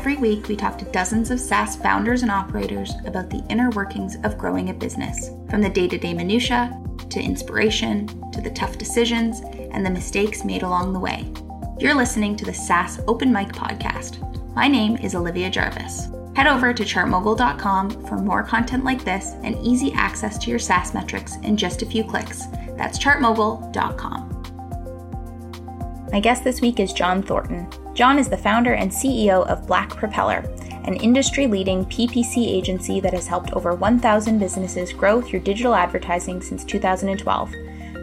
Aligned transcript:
Every 0.00 0.16
week, 0.16 0.48
we 0.48 0.56
talk 0.56 0.78
to 0.78 0.86
dozens 0.86 1.30
of 1.30 1.38
SaaS 1.38 1.76
founders 1.76 2.22
and 2.22 2.30
operators 2.30 2.94
about 3.04 3.28
the 3.28 3.44
inner 3.50 3.68
workings 3.68 4.16
of 4.24 4.38
growing 4.38 4.70
a 4.70 4.72
business, 4.72 5.28
from 5.50 5.60
the 5.60 5.68
day 5.68 5.86
to 5.88 5.98
day 5.98 6.14
minutiae 6.14 6.72
to 7.10 7.20
inspiration 7.20 8.06
to 8.32 8.40
the 8.40 8.48
tough 8.48 8.78
decisions 8.78 9.42
and 9.72 9.84
the 9.84 9.90
mistakes 9.90 10.42
made 10.42 10.62
along 10.62 10.94
the 10.94 10.98
way. 10.98 11.30
You're 11.78 11.94
listening 11.94 12.34
to 12.36 12.46
the 12.46 12.54
SaaS 12.54 12.98
Open 13.08 13.30
Mic 13.30 13.48
podcast. 13.48 14.26
My 14.54 14.68
name 14.68 14.96
is 14.96 15.14
Olivia 15.14 15.50
Jarvis. 15.50 16.08
Head 16.34 16.46
over 16.46 16.72
to 16.72 16.82
chartmogul.com 16.82 18.06
for 18.06 18.16
more 18.16 18.42
content 18.42 18.84
like 18.84 19.04
this 19.04 19.34
and 19.42 19.54
easy 19.62 19.92
access 19.92 20.38
to 20.38 20.48
your 20.48 20.58
SaaS 20.58 20.94
metrics 20.94 21.36
in 21.42 21.58
just 21.58 21.82
a 21.82 21.86
few 21.86 22.04
clicks. 22.04 22.46
That's 22.78 22.98
chartmogul.com. 22.98 24.28
My 26.10 26.20
guest 26.20 26.42
this 26.42 26.62
week 26.62 26.80
is 26.80 26.94
John 26.94 27.22
Thornton. 27.22 27.70
John 27.94 28.18
is 28.18 28.28
the 28.28 28.36
founder 28.36 28.74
and 28.74 28.90
CEO 28.90 29.46
of 29.48 29.66
Black 29.66 29.90
Propeller, 29.90 30.44
an 30.84 30.94
industry 30.96 31.46
leading 31.46 31.84
PPC 31.86 32.46
agency 32.46 33.00
that 33.00 33.12
has 33.12 33.26
helped 33.26 33.52
over 33.52 33.74
1,000 33.74 34.38
businesses 34.38 34.92
grow 34.92 35.20
through 35.20 35.40
digital 35.40 35.74
advertising 35.74 36.40
since 36.40 36.64
2012. 36.64 37.52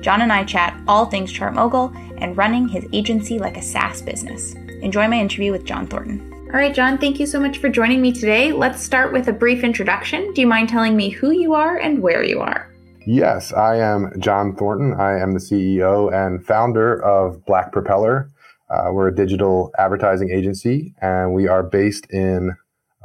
John 0.02 0.22
and 0.22 0.32
I 0.32 0.44
chat 0.44 0.80
all 0.88 1.06
things 1.06 1.32
ChartMogul 1.32 2.22
and 2.22 2.36
running 2.38 2.68
his 2.68 2.86
agency 2.92 3.40
like 3.40 3.58
a 3.58 3.62
SaaS 3.62 4.02
business. 4.02 4.54
Enjoy 4.82 5.08
my 5.08 5.20
interview 5.20 5.52
with 5.52 5.66
John 5.66 5.88
Thornton. 5.88 6.34
All 6.34 6.60
right, 6.60 6.74
John, 6.74 6.98
thank 6.98 7.20
you 7.20 7.26
so 7.26 7.40
much 7.40 7.58
for 7.58 7.70
joining 7.70 8.02
me 8.02 8.12
today. 8.12 8.52
Let's 8.52 8.84
start 8.84 9.14
with 9.14 9.28
a 9.30 9.34
brief 9.34 9.64
introduction. 9.64 10.34
Do 10.34 10.42
you 10.42 10.48
mind 10.48 10.70
telling 10.70 10.96
me 10.96 11.10
who 11.10 11.32
you 11.32 11.54
are 11.54 11.78
and 11.78 12.02
where 12.02 12.24
you 12.24 12.42
are? 12.42 12.72
Yes, 13.06 13.54
I 13.54 13.78
am 13.78 14.12
John 14.20 14.54
Thornton. 14.54 14.94
I 14.94 15.18
am 15.18 15.32
the 15.32 15.40
CEO 15.40 16.14
and 16.14 16.46
founder 16.46 17.02
of 17.04 17.46
Black 17.46 17.72
Propeller. 17.72 18.30
Uh, 18.70 18.90
we're 18.92 19.08
a 19.08 19.16
digital 19.16 19.72
advertising 19.78 20.30
agency, 20.32 20.94
and 21.02 21.34
we 21.34 21.48
are 21.48 21.64
based 21.64 22.06
in 22.10 22.56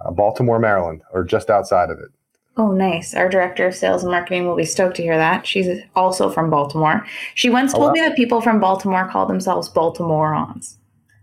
uh, 0.05 0.11
Baltimore, 0.11 0.59
Maryland, 0.59 1.03
or 1.13 1.25
just 1.25 1.51
outside 1.51 1.91
of 1.91 1.99
it. 1.99 2.09
Oh, 2.57 2.73
nice. 2.73 3.15
Our 3.15 3.29
director 3.29 3.67
of 3.67 3.75
sales 3.75 4.03
and 4.03 4.11
marketing 4.11 4.47
will 4.47 4.57
be 4.57 4.65
stoked 4.65 4.97
to 4.97 5.03
hear 5.03 5.17
that. 5.17 5.47
She's 5.47 5.81
also 5.97 6.29
from 6.29 6.51
Baltimore. 6.51 7.07
She 7.35 7.49
once 7.49 7.73
oh, 7.73 7.79
told 7.79 7.85
oh, 7.85 7.89
wow. 7.89 7.93
me 7.95 8.01
that 8.01 8.17
people 8.17 8.43
from 8.43 8.61
Baltimore 8.61 9.09
call 9.09 9.27
themselves 9.27 9.71
Baltimoreans. 9.71 10.77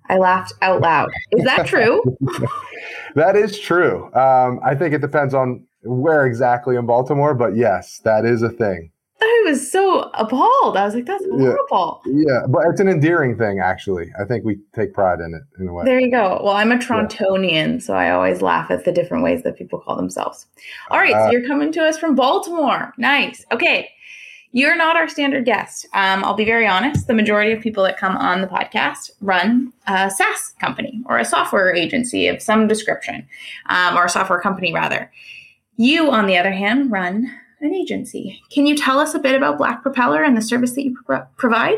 I 0.10 0.18
laughed 0.18 0.54
out 0.64 0.82
loud. 0.82 1.12
Is 1.32 1.44
that 1.44 1.68
true? 1.68 2.02
that 3.16 3.36
is 3.36 3.60
true. 3.60 4.12
Um, 4.16 4.60
I 4.64 4.74
think 4.74 4.96
it 4.96 5.02
depends 5.02 5.36
on 5.36 5.66
where 5.84 6.26
exactly 6.26 6.76
in 6.76 6.88
Baltimore, 6.88 7.36
but 7.36 7.56
yes, 7.56 8.00
that 8.04 8.26
is 8.26 8.42
a 8.42 8.50
thing. 8.50 8.92
I 9.22 9.44
was 9.46 9.70
so 9.70 10.10
appalled. 10.14 10.78
I 10.78 10.86
was 10.86 10.96
like, 10.96 11.06
that's 11.06 11.26
horrible. 11.26 12.02
Yeah, 12.06 12.24
yeah, 12.28 12.42
but 12.48 12.68
it's 12.68 12.80
an 12.80 12.88
endearing 12.88 13.38
thing, 13.38 13.60
actually. 13.60 14.12
I 14.20 14.26
think 14.26 14.46
we 14.46 14.60
take 14.74 14.94
pride 14.94 15.20
in 15.20 15.34
it 15.34 15.62
in 15.62 15.68
a 15.68 15.74
way. 15.74 15.84
There 15.86 16.00
you 16.00 16.10
go. 16.10 16.42
Well, 16.44 16.54
I'm 16.54 16.72
a 16.72 16.78
Torontonian, 16.78 17.74
yeah. 17.74 17.80
so 17.80 17.94
I 17.94 18.12
always 18.12 18.42
laugh 18.42 18.72
at 18.72 18.86
the 18.86 18.92
different 18.92 19.24
ways 19.24 19.44
that 19.44 19.58
people 19.58 19.80
call 19.80 19.98
themselves. 19.98 20.46
All 20.90 21.00
right, 21.00 21.14
uh, 21.14 21.26
so 21.26 21.32
you're 21.32 21.48
coming 21.48 21.72
to 21.74 21.84
us 21.84 21.98
from 21.98 22.16
Baltimore. 22.16 22.94
Nice. 22.98 23.46
Okay. 23.52 23.90
You're 24.52 24.76
not 24.76 24.96
our 24.96 25.08
standard 25.08 25.46
guest. 25.46 25.86
Um, 25.94 26.24
I'll 26.24 26.34
be 26.34 26.46
very 26.46 26.66
honest. 26.66 27.06
The 27.06 27.14
majority 27.14 27.52
of 27.52 27.62
people 27.62 27.84
that 27.84 28.00
come 28.00 28.18
on 28.18 28.42
the 28.42 28.48
podcast 28.48 29.12
run 29.22 29.72
a 29.86 30.10
SaaS 30.10 30.56
company 30.60 31.04
or 31.06 31.20
a 31.20 31.26
software 31.26 31.74
agency 31.76 32.28
of 32.28 32.42
some 32.42 32.68
description, 32.68 33.28
um, 33.68 33.96
or 33.96 34.06
a 34.06 34.10
software 34.10 34.42
company 34.42 34.74
rather. 34.74 35.12
You, 35.78 36.10
on 36.10 36.26
the 36.26 36.36
other 36.36 36.52
hand, 36.52 36.92
run 36.92 37.32
an 37.62 37.74
agency. 37.74 38.42
Can 38.52 38.66
you 38.66 38.76
tell 38.76 39.00
us 39.00 39.14
a 39.14 39.20
bit 39.20 39.36
about 39.36 39.58
Black 39.58 39.82
Propeller 39.82 40.24
and 40.24 40.36
the 40.36 40.42
service 40.42 40.74
that 40.74 40.84
you 40.84 40.98
pro- 41.06 41.26
provide? 41.38 41.78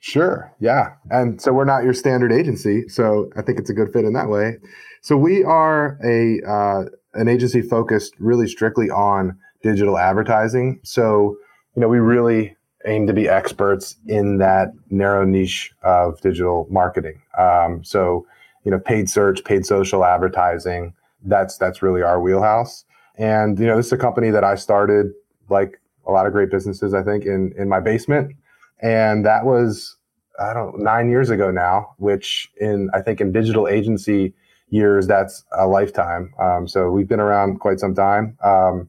Sure. 0.00 0.52
Yeah. 0.60 0.94
And 1.10 1.40
so 1.40 1.52
we're 1.52 1.64
not 1.64 1.82
your 1.82 1.94
standard 1.94 2.32
agency. 2.32 2.88
So 2.88 3.30
I 3.36 3.42
think 3.42 3.58
it's 3.58 3.70
a 3.70 3.74
good 3.74 3.92
fit 3.92 4.04
in 4.04 4.12
that 4.12 4.28
way. 4.28 4.58
So 5.00 5.16
we 5.16 5.42
are 5.42 5.98
a 6.04 6.40
uh, 6.48 6.84
an 7.14 7.28
agency 7.28 7.62
focused 7.62 8.14
really 8.18 8.46
strictly 8.46 8.90
on 8.90 9.38
digital 9.62 9.98
advertising. 9.98 10.80
So 10.84 11.36
you 11.76 11.82
know, 11.82 11.88
we 11.88 11.98
really 11.98 12.56
aim 12.86 13.06
to 13.06 13.12
be 13.12 13.28
experts 13.28 13.96
in 14.06 14.38
that 14.38 14.72
narrow 14.90 15.24
niche 15.24 15.72
of 15.82 16.20
digital 16.20 16.66
marketing. 16.70 17.20
Um, 17.38 17.84
so, 17.84 18.26
you 18.64 18.70
know, 18.70 18.78
paid 18.78 19.10
search, 19.10 19.44
paid 19.44 19.66
social 19.66 20.04
advertising. 20.04 20.94
That's 21.24 21.58
that's 21.58 21.82
really 21.82 22.02
our 22.02 22.20
wheelhouse. 22.20 22.84
And 23.18 23.58
you 23.58 23.66
know, 23.66 23.76
this 23.76 23.86
is 23.86 23.92
a 23.92 23.98
company 23.98 24.30
that 24.30 24.44
I 24.44 24.54
started 24.54 25.12
like 25.48 25.80
a 26.06 26.12
lot 26.12 26.26
of 26.26 26.32
great 26.32 26.50
businesses, 26.50 26.94
I 26.94 27.02
think, 27.02 27.24
in 27.24 27.52
in 27.56 27.68
my 27.68 27.80
basement. 27.80 28.34
And 28.80 29.24
that 29.24 29.44
was 29.44 29.96
I 30.38 30.52
don't 30.52 30.78
know, 30.78 30.84
nine 30.84 31.08
years 31.08 31.30
ago 31.30 31.50
now, 31.50 31.94
which 31.98 32.50
in 32.60 32.90
I 32.94 33.00
think 33.00 33.20
in 33.20 33.32
digital 33.32 33.68
agency 33.68 34.34
years, 34.70 35.06
that's 35.06 35.44
a 35.52 35.66
lifetime. 35.66 36.34
Um, 36.40 36.68
so 36.68 36.90
we've 36.90 37.08
been 37.08 37.20
around 37.20 37.60
quite 37.60 37.80
some 37.80 37.94
time. 37.94 38.36
Um, 38.42 38.88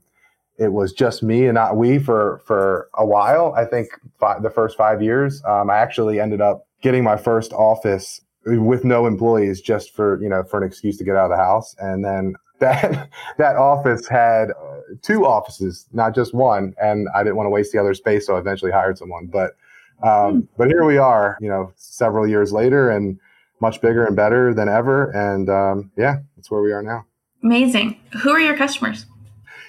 it 0.57 0.73
was 0.73 0.91
just 0.91 1.21
me 1.21 1.45
and 1.45 1.53
not 1.53 1.77
we 1.77 1.99
for 1.99 2.41
for 2.45 2.89
a 2.95 3.05
while. 3.05 3.53
I 3.55 3.65
think 3.65 3.89
five, 4.19 4.41
the 4.41 4.49
first 4.49 4.75
five 4.75 5.01
years, 5.01 5.43
um, 5.45 5.69
I 5.69 5.77
actually 5.77 6.19
ended 6.19 6.41
up 6.41 6.67
getting 6.81 7.03
my 7.03 7.17
first 7.17 7.53
office 7.53 8.21
with 8.45 8.83
no 8.83 9.05
employees, 9.05 9.61
just 9.61 9.93
for 9.93 10.21
you 10.21 10.29
know 10.29 10.43
for 10.43 10.57
an 10.57 10.63
excuse 10.63 10.97
to 10.97 11.03
get 11.03 11.15
out 11.15 11.25
of 11.25 11.37
the 11.37 11.43
house. 11.43 11.75
And 11.79 12.03
then 12.03 12.35
that 12.59 13.09
that 13.37 13.55
office 13.55 14.07
had 14.07 14.51
uh, 14.51 14.79
two 15.01 15.25
offices, 15.25 15.87
not 15.91 16.15
just 16.15 16.33
one. 16.33 16.73
And 16.81 17.07
I 17.15 17.23
didn't 17.23 17.35
want 17.35 17.47
to 17.47 17.51
waste 17.51 17.71
the 17.71 17.79
other 17.79 17.93
space, 17.93 18.25
so 18.25 18.35
I 18.35 18.39
eventually 18.39 18.71
hired 18.71 18.97
someone. 18.97 19.27
But 19.27 19.55
um, 20.03 20.33
hmm. 20.33 20.39
but 20.57 20.67
here 20.67 20.85
we 20.85 20.97
are, 20.97 21.37
you 21.41 21.49
know, 21.49 21.71
several 21.75 22.27
years 22.27 22.51
later, 22.51 22.89
and 22.89 23.19
much 23.59 23.81
bigger 23.81 24.05
and 24.05 24.15
better 24.15 24.53
than 24.53 24.69
ever. 24.69 25.09
And 25.11 25.49
um, 25.49 25.91
yeah, 25.97 26.17
that's 26.35 26.51
where 26.51 26.61
we 26.61 26.71
are 26.71 26.83
now. 26.83 27.05
Amazing. 27.43 27.99
Who 28.21 28.31
are 28.31 28.39
your 28.39 28.57
customers? 28.57 29.05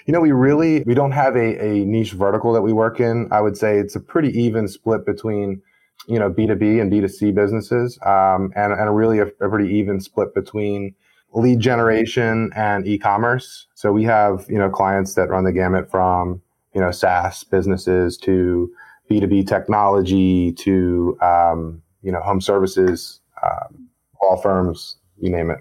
You 0.05 0.13
know, 0.13 0.21
we 0.21 0.31
really 0.31 0.81
we 0.83 0.95
don't 0.95 1.11
have 1.11 1.35
a, 1.35 1.63
a 1.63 1.85
niche 1.85 2.13
vertical 2.13 2.51
that 2.53 2.61
we 2.61 2.73
work 2.73 2.99
in. 2.99 3.27
I 3.31 3.41
would 3.41 3.57
say 3.57 3.77
it's 3.77 3.95
a 3.95 3.99
pretty 3.99 4.29
even 4.39 4.67
split 4.67 5.05
between 5.05 5.61
you 6.07 6.17
know 6.17 6.31
B2B 6.31 6.81
and 6.81 6.91
B2C 6.91 7.33
businesses, 7.33 7.99
um, 8.05 8.51
and 8.55 8.73
and 8.73 8.95
really 8.95 9.19
a, 9.19 9.27
a, 9.27 9.49
pretty 9.49 9.69
even 9.75 9.99
split 9.99 10.33
between 10.33 10.95
lead 11.33 11.59
generation 11.59 12.51
and 12.55 12.87
e-commerce. 12.87 13.67
So 13.75 13.91
we 13.91 14.03
have 14.05 14.45
you 14.49 14.57
know 14.57 14.69
clients 14.69 15.13
that 15.15 15.29
run 15.29 15.43
the 15.43 15.51
gamut 15.51 15.89
from 15.89 16.41
you 16.73 16.81
know 16.81 16.91
SaaS 16.91 17.43
businesses 17.43 18.17
to 18.17 18.71
B2B 19.09 19.47
technology 19.47 20.51
to 20.53 21.17
um, 21.21 21.81
you 22.01 22.11
know 22.11 22.21
home 22.21 22.41
services, 22.41 23.21
um, 23.43 23.89
law 24.21 24.37
firms, 24.37 24.97
you 25.19 25.29
name 25.29 25.49
it. 25.49 25.59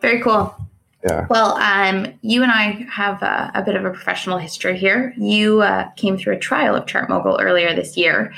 Very 0.00 0.20
cool. 0.20 0.54
Yeah. 1.04 1.26
Well, 1.28 1.56
um, 1.56 2.14
you 2.22 2.42
and 2.42 2.52
I 2.52 2.86
have 2.90 3.20
a, 3.22 3.50
a, 3.54 3.62
bit 3.62 3.74
of 3.74 3.84
a 3.84 3.90
professional 3.90 4.38
history 4.38 4.78
here. 4.78 5.12
You 5.16 5.62
uh, 5.62 5.90
came 5.96 6.16
through 6.16 6.34
a 6.34 6.38
trial 6.38 6.76
of 6.76 6.86
ChartMogul 6.86 7.40
earlier 7.40 7.74
this 7.74 7.96
year. 7.96 8.32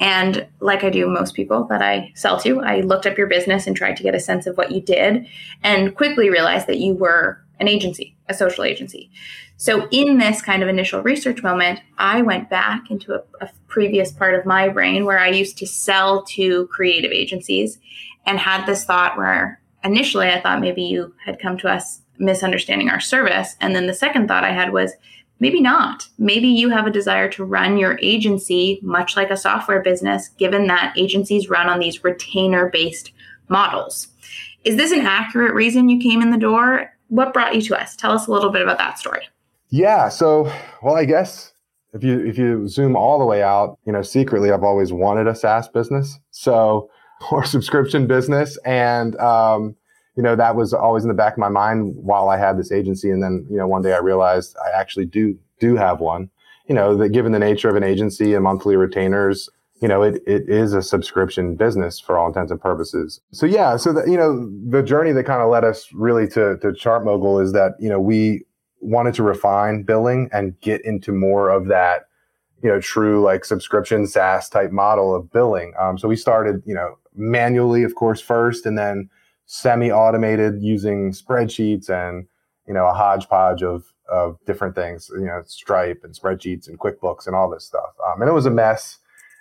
And 0.00 0.46
like 0.60 0.82
I 0.82 0.90
do 0.90 1.08
most 1.08 1.34
people 1.34 1.64
that 1.64 1.82
I 1.82 2.12
sell 2.14 2.38
to, 2.40 2.60
I 2.60 2.80
looked 2.80 3.06
up 3.06 3.18
your 3.18 3.26
business 3.26 3.66
and 3.66 3.76
tried 3.76 3.96
to 3.98 4.02
get 4.02 4.14
a 4.14 4.20
sense 4.20 4.46
of 4.46 4.56
what 4.56 4.72
you 4.72 4.80
did 4.80 5.26
and 5.62 5.94
quickly 5.94 6.30
realized 6.30 6.66
that 6.68 6.78
you 6.78 6.94
were 6.94 7.42
an 7.60 7.68
agency, 7.68 8.16
a 8.28 8.34
social 8.34 8.64
agency. 8.64 9.10
So, 9.58 9.88
in 9.90 10.18
this 10.18 10.42
kind 10.42 10.62
of 10.62 10.68
initial 10.68 11.02
research 11.02 11.42
moment, 11.42 11.80
I 11.96 12.20
went 12.20 12.50
back 12.50 12.90
into 12.90 13.14
a, 13.14 13.22
a 13.40 13.48
previous 13.68 14.12
part 14.12 14.34
of 14.34 14.44
my 14.44 14.68
brain 14.68 15.06
where 15.06 15.18
I 15.18 15.28
used 15.28 15.56
to 15.58 15.66
sell 15.66 16.24
to 16.24 16.66
creative 16.66 17.10
agencies 17.10 17.78
and 18.26 18.38
had 18.38 18.66
this 18.66 18.84
thought 18.84 19.16
where 19.16 19.62
initially 19.82 20.28
I 20.28 20.40
thought 20.40 20.60
maybe 20.60 20.82
you 20.82 21.14
had 21.24 21.38
come 21.38 21.56
to 21.58 21.68
us 21.68 22.02
misunderstanding 22.18 22.88
our 22.88 23.00
service. 23.00 23.56
And 23.60 23.74
then 23.74 23.86
the 23.86 23.94
second 23.94 24.28
thought 24.28 24.44
I 24.44 24.52
had 24.52 24.72
was 24.72 24.92
maybe 25.40 25.60
not. 25.60 26.08
Maybe 26.18 26.48
you 26.48 26.70
have 26.70 26.86
a 26.86 26.90
desire 26.90 27.28
to 27.30 27.44
run 27.44 27.76
your 27.76 27.98
agency 28.02 28.80
much 28.82 29.16
like 29.16 29.30
a 29.30 29.36
software 29.36 29.82
business, 29.82 30.28
given 30.38 30.66
that 30.66 30.94
agencies 30.96 31.50
run 31.50 31.68
on 31.68 31.78
these 31.78 32.04
retainer 32.04 32.68
based 32.70 33.12
models. 33.48 34.08
Is 34.64 34.76
this 34.76 34.92
an 34.92 35.06
accurate 35.06 35.54
reason 35.54 35.88
you 35.88 36.00
came 36.00 36.22
in 36.22 36.30
the 36.30 36.38
door? 36.38 36.92
What 37.08 37.32
brought 37.32 37.54
you 37.54 37.62
to 37.62 37.80
us? 37.80 37.94
Tell 37.94 38.12
us 38.12 38.26
a 38.26 38.32
little 38.32 38.50
bit 38.50 38.62
about 38.62 38.78
that 38.78 38.98
story. 38.98 39.28
Yeah. 39.68 40.08
So, 40.08 40.52
well, 40.82 40.96
I 40.96 41.04
guess 41.04 41.52
if 41.92 42.02
you 42.02 42.24
if 42.24 42.38
you 42.38 42.68
zoom 42.68 42.96
all 42.96 43.18
the 43.18 43.24
way 43.24 43.42
out, 43.42 43.78
you 43.84 43.92
know, 43.92 44.02
secretly, 44.02 44.50
I've 44.50 44.62
always 44.62 44.92
wanted 44.92 45.26
a 45.26 45.34
SaaS 45.34 45.68
business, 45.68 46.18
so 46.30 46.90
or 47.30 47.44
subscription 47.44 48.06
business, 48.06 48.56
and 48.64 49.16
um, 49.16 49.76
you 50.16 50.22
know, 50.22 50.34
that 50.34 50.56
was 50.56 50.72
always 50.72 51.04
in 51.04 51.08
the 51.08 51.14
back 51.14 51.34
of 51.34 51.38
my 51.38 51.48
mind 51.48 51.94
while 51.96 52.28
I 52.30 52.38
had 52.38 52.58
this 52.58 52.72
agency. 52.72 53.10
And 53.10 53.22
then, 53.22 53.46
you 53.50 53.56
know, 53.56 53.68
one 53.68 53.82
day 53.82 53.92
I 53.92 53.98
realized 53.98 54.56
I 54.64 54.78
actually 54.78 55.04
do, 55.04 55.38
do 55.60 55.76
have 55.76 56.00
one, 56.00 56.30
you 56.68 56.74
know, 56.74 56.96
that 56.96 57.10
given 57.10 57.32
the 57.32 57.38
nature 57.38 57.68
of 57.68 57.76
an 57.76 57.84
agency 57.84 58.34
and 58.34 58.42
monthly 58.42 58.76
retainers, 58.76 59.48
you 59.82 59.88
know, 59.88 60.02
it, 60.02 60.22
it 60.26 60.48
is 60.48 60.72
a 60.72 60.80
subscription 60.80 61.54
business 61.54 62.00
for 62.00 62.18
all 62.18 62.28
intents 62.28 62.50
and 62.50 62.60
purposes. 62.60 63.20
So 63.32 63.44
yeah, 63.44 63.76
so 63.76 63.92
the, 63.92 64.10
you 64.10 64.16
know, 64.16 64.50
the 64.70 64.82
journey 64.82 65.12
that 65.12 65.24
kind 65.24 65.42
of 65.42 65.50
led 65.50 65.64
us 65.64 65.86
really 65.92 66.26
to, 66.28 66.56
to 66.58 66.68
ChartMogul 66.68 67.42
is 67.42 67.52
that, 67.52 67.72
you 67.78 67.90
know, 67.90 68.00
we 68.00 68.46
wanted 68.80 69.12
to 69.14 69.22
refine 69.22 69.82
billing 69.82 70.30
and 70.32 70.58
get 70.60 70.82
into 70.84 71.12
more 71.12 71.50
of 71.50 71.68
that, 71.68 72.06
you 72.62 72.70
know, 72.70 72.80
true 72.80 73.22
like 73.22 73.44
subscription 73.44 74.06
SaaS 74.06 74.48
type 74.48 74.72
model 74.72 75.14
of 75.14 75.30
billing. 75.30 75.74
Um, 75.78 75.98
so 75.98 76.08
we 76.08 76.16
started, 76.16 76.62
you 76.64 76.74
know, 76.74 76.96
manually, 77.14 77.82
of 77.82 77.94
course, 77.96 78.20
first, 78.20 78.64
and 78.64 78.78
then 78.78 79.10
semi-automated 79.46 80.62
using 80.62 81.12
spreadsheets 81.12 81.88
and 81.88 82.26
you 82.66 82.74
know 82.74 82.86
a 82.86 82.92
hodgepodge 82.92 83.62
of 83.62 83.84
of 84.08 84.38
different 84.46 84.74
things, 84.74 85.10
you 85.12 85.26
know, 85.26 85.42
Stripe 85.46 86.02
and 86.04 86.14
spreadsheets 86.14 86.68
and 86.68 86.78
QuickBooks 86.78 87.26
and 87.26 87.34
all 87.34 87.50
this 87.50 87.64
stuff. 87.64 87.90
Um, 88.06 88.20
and 88.22 88.28
it 88.28 88.34
was 88.34 88.46
a 88.46 88.50
mess. 88.50 88.98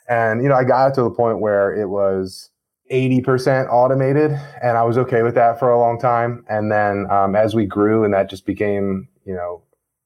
And 0.07 0.41
you 0.41 0.49
know, 0.49 0.55
I 0.55 0.63
got 0.63 0.93
to 0.95 1.03
the 1.03 1.09
point 1.09 1.39
where 1.39 1.73
it 1.73 1.87
was 1.87 2.51
80% 2.91 3.71
automated, 3.71 4.31
and 4.61 4.77
I 4.77 4.83
was 4.83 4.97
okay 4.97 5.23
with 5.23 5.35
that 5.35 5.57
for 5.57 5.71
a 5.71 5.79
long 5.79 5.99
time. 5.99 6.45
And 6.47 6.71
then 6.71 7.07
um, 7.09 7.35
as 7.35 7.55
we 7.55 7.65
grew, 7.65 8.03
and 8.03 8.13
that 8.13 8.29
just 8.29 8.45
became 8.45 9.07
you 9.25 9.33
know 9.33 9.63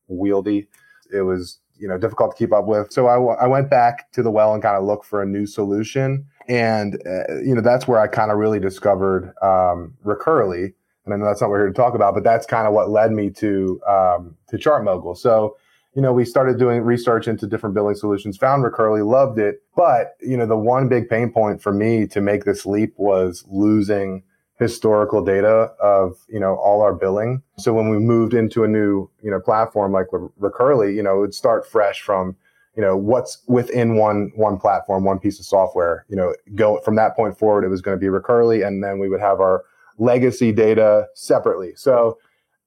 wieldy, 0.09 0.67
it 1.13 1.21
was 1.21 1.59
you 1.77 1.87
know 1.87 1.97
difficult 1.97 2.31
to 2.31 2.37
keep 2.37 2.53
up 2.53 2.65
with. 2.65 2.91
So 2.93 3.07
I, 3.07 3.15
w- 3.15 3.37
I 3.39 3.47
went 3.47 3.69
back 3.69 4.11
to 4.13 4.23
the 4.23 4.31
well 4.31 4.53
and 4.53 4.63
kind 4.63 4.77
of 4.77 4.83
looked 4.85 5.05
for 5.05 5.21
a 5.21 5.25
new 5.25 5.45
solution. 5.45 6.25
And 6.49 7.01
uh, 7.05 7.39
you 7.41 7.55
know 7.55 7.61
that's 7.61 7.87
where 7.87 7.99
I 7.99 8.07
kind 8.07 8.31
of 8.31 8.37
really 8.37 8.59
discovered 8.59 9.33
um, 9.41 9.95
Recurly, 10.03 10.73
and 11.05 11.13
I 11.13 11.17
know 11.17 11.25
that's 11.25 11.39
not 11.39 11.47
what 11.47 11.53
we're 11.53 11.65
here 11.65 11.67
to 11.67 11.73
talk 11.73 11.93
about, 11.93 12.15
but 12.15 12.23
that's 12.23 12.45
kind 12.45 12.67
of 12.67 12.73
what 12.73 12.89
led 12.89 13.11
me 13.11 13.29
to 13.29 13.79
um, 13.87 14.35
to 14.49 14.57
ChartMogul. 14.57 15.15
So 15.15 15.55
you 15.95 16.01
know, 16.01 16.13
we 16.13 16.23
started 16.23 16.59
doing 16.59 16.81
research 16.81 17.27
into 17.27 17.47
different 17.47 17.73
billing 17.73 17.95
solutions, 17.95 18.37
found 18.37 18.63
Recurly, 18.63 19.01
loved 19.01 19.39
it. 19.39 19.63
But, 19.75 20.15
you 20.21 20.37
know, 20.37 20.45
the 20.45 20.55
one 20.55 20.87
big 20.87 21.09
pain 21.09 21.31
point 21.31 21.61
for 21.61 21.73
me 21.73 22.05
to 22.07 22.21
make 22.21 22.45
this 22.45 22.65
leap 22.65 22.93
was 22.97 23.43
losing 23.49 24.23
historical 24.59 25.23
data 25.23 25.71
of, 25.81 26.17
you 26.27 26.39
know, 26.39 26.55
all 26.55 26.81
our 26.81 26.93
billing. 26.93 27.41
So 27.57 27.73
when 27.73 27.89
we 27.89 27.97
moved 27.97 28.33
into 28.33 28.63
a 28.63 28.67
new, 28.67 29.09
you 29.23 29.31
know, 29.31 29.39
platform 29.39 29.91
like 29.91 30.07
Recurly, 30.39 30.95
you 30.95 31.01
know, 31.01 31.17
it 31.17 31.19
would 31.21 31.33
start 31.33 31.67
fresh 31.67 32.01
from, 32.01 32.35
you 32.79 32.85
know, 32.85 32.95
what's 32.95 33.39
within 33.47 33.95
one 33.95 34.31
one 34.35 34.57
platform, 34.57 35.03
one 35.03 35.19
piece 35.19 35.37
of 35.37 35.45
software. 35.45 36.05
You 36.07 36.15
know, 36.15 36.33
go 36.55 36.79
from 36.79 36.95
that 36.95 37.13
point 37.13 37.37
forward, 37.37 37.65
it 37.65 37.67
was 37.67 37.81
going 37.81 37.97
to 37.97 37.99
be 37.99 38.07
Recurly, 38.07 38.65
and 38.65 38.81
then 38.81 38.99
we 38.99 39.09
would 39.09 39.19
have 39.19 39.41
our 39.41 39.65
legacy 39.97 40.53
data 40.53 41.05
separately. 41.13 41.73
So 41.75 42.17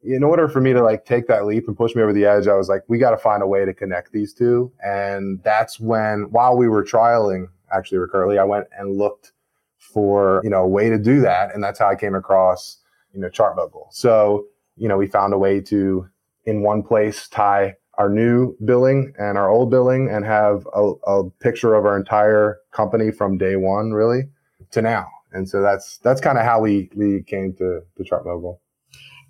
in 0.03 0.23
order 0.23 0.49
for 0.49 0.61
me 0.61 0.75
to 0.75 0.82
like 0.82 1.06
take 1.06 1.29
that 1.29 1.47
leap 1.47 1.67
and 1.67 1.75
push 1.75 1.94
me 1.94 2.03
over 2.03 2.12
the 2.12 2.26
edge, 2.26 2.47
I 2.47 2.56
was 2.56 2.69
like, 2.69 2.82
we 2.88 2.99
got 2.99 3.12
to 3.12 3.17
find 3.17 3.43
a 3.43 3.47
way 3.47 3.64
to 3.64 3.73
connect 3.73 4.12
these 4.12 4.35
two. 4.35 4.70
And 4.85 5.43
that's 5.44 5.81
when, 5.81 6.25
while 6.31 6.58
we 6.58 6.69
were 6.69 6.85
trialing 6.85 7.47
actually 7.73 7.97
Recurly, 7.97 8.38
I 8.38 8.44
went 8.44 8.67
and 8.79 8.99
looked 8.99 9.32
for, 9.79 10.43
you 10.44 10.50
know, 10.50 10.62
a 10.62 10.69
way 10.69 10.91
to 10.91 10.99
do 10.99 11.23
that. 11.23 11.55
And 11.55 11.65
that's 11.65 11.79
how 11.79 11.88
I 11.88 11.94
came 11.94 12.15
across, 12.15 12.76
you 13.15 13.20
know, 13.20 13.31
ChartMogul. 13.31 13.87
So, 13.93 14.44
you 14.76 14.88
know, 14.88 14.99
we 14.99 15.06
found 15.06 15.32
a 15.32 15.38
way 15.38 15.58
to, 15.62 16.06
in 16.44 16.61
one 16.61 16.82
place, 16.82 17.29
tie 17.29 17.76
our 17.99 18.09
new 18.09 18.56
billing 18.65 19.12
and 19.19 19.37
our 19.37 19.50
old 19.50 19.71
billing 19.71 20.09
and 20.09 20.25
have 20.25 20.67
a, 20.75 20.93
a 21.06 21.31
picture 21.41 21.75
of 21.75 21.85
our 21.85 21.97
entire 21.97 22.59
company 22.71 23.11
from 23.11 23.39
day 23.39 23.56
one, 23.56 23.93
really, 23.93 24.23
to 24.71 24.83
now. 24.83 25.06
And 25.33 25.49
so 25.49 25.62
that's, 25.62 25.99
that's 25.99 26.21
kind 26.21 26.39
of 26.39 26.44
how 26.44 26.61
we, 26.61 26.91
we 26.94 27.23
came 27.23 27.55
to, 27.55 27.81
to 27.97 28.03
ChartMogul. 28.03 28.59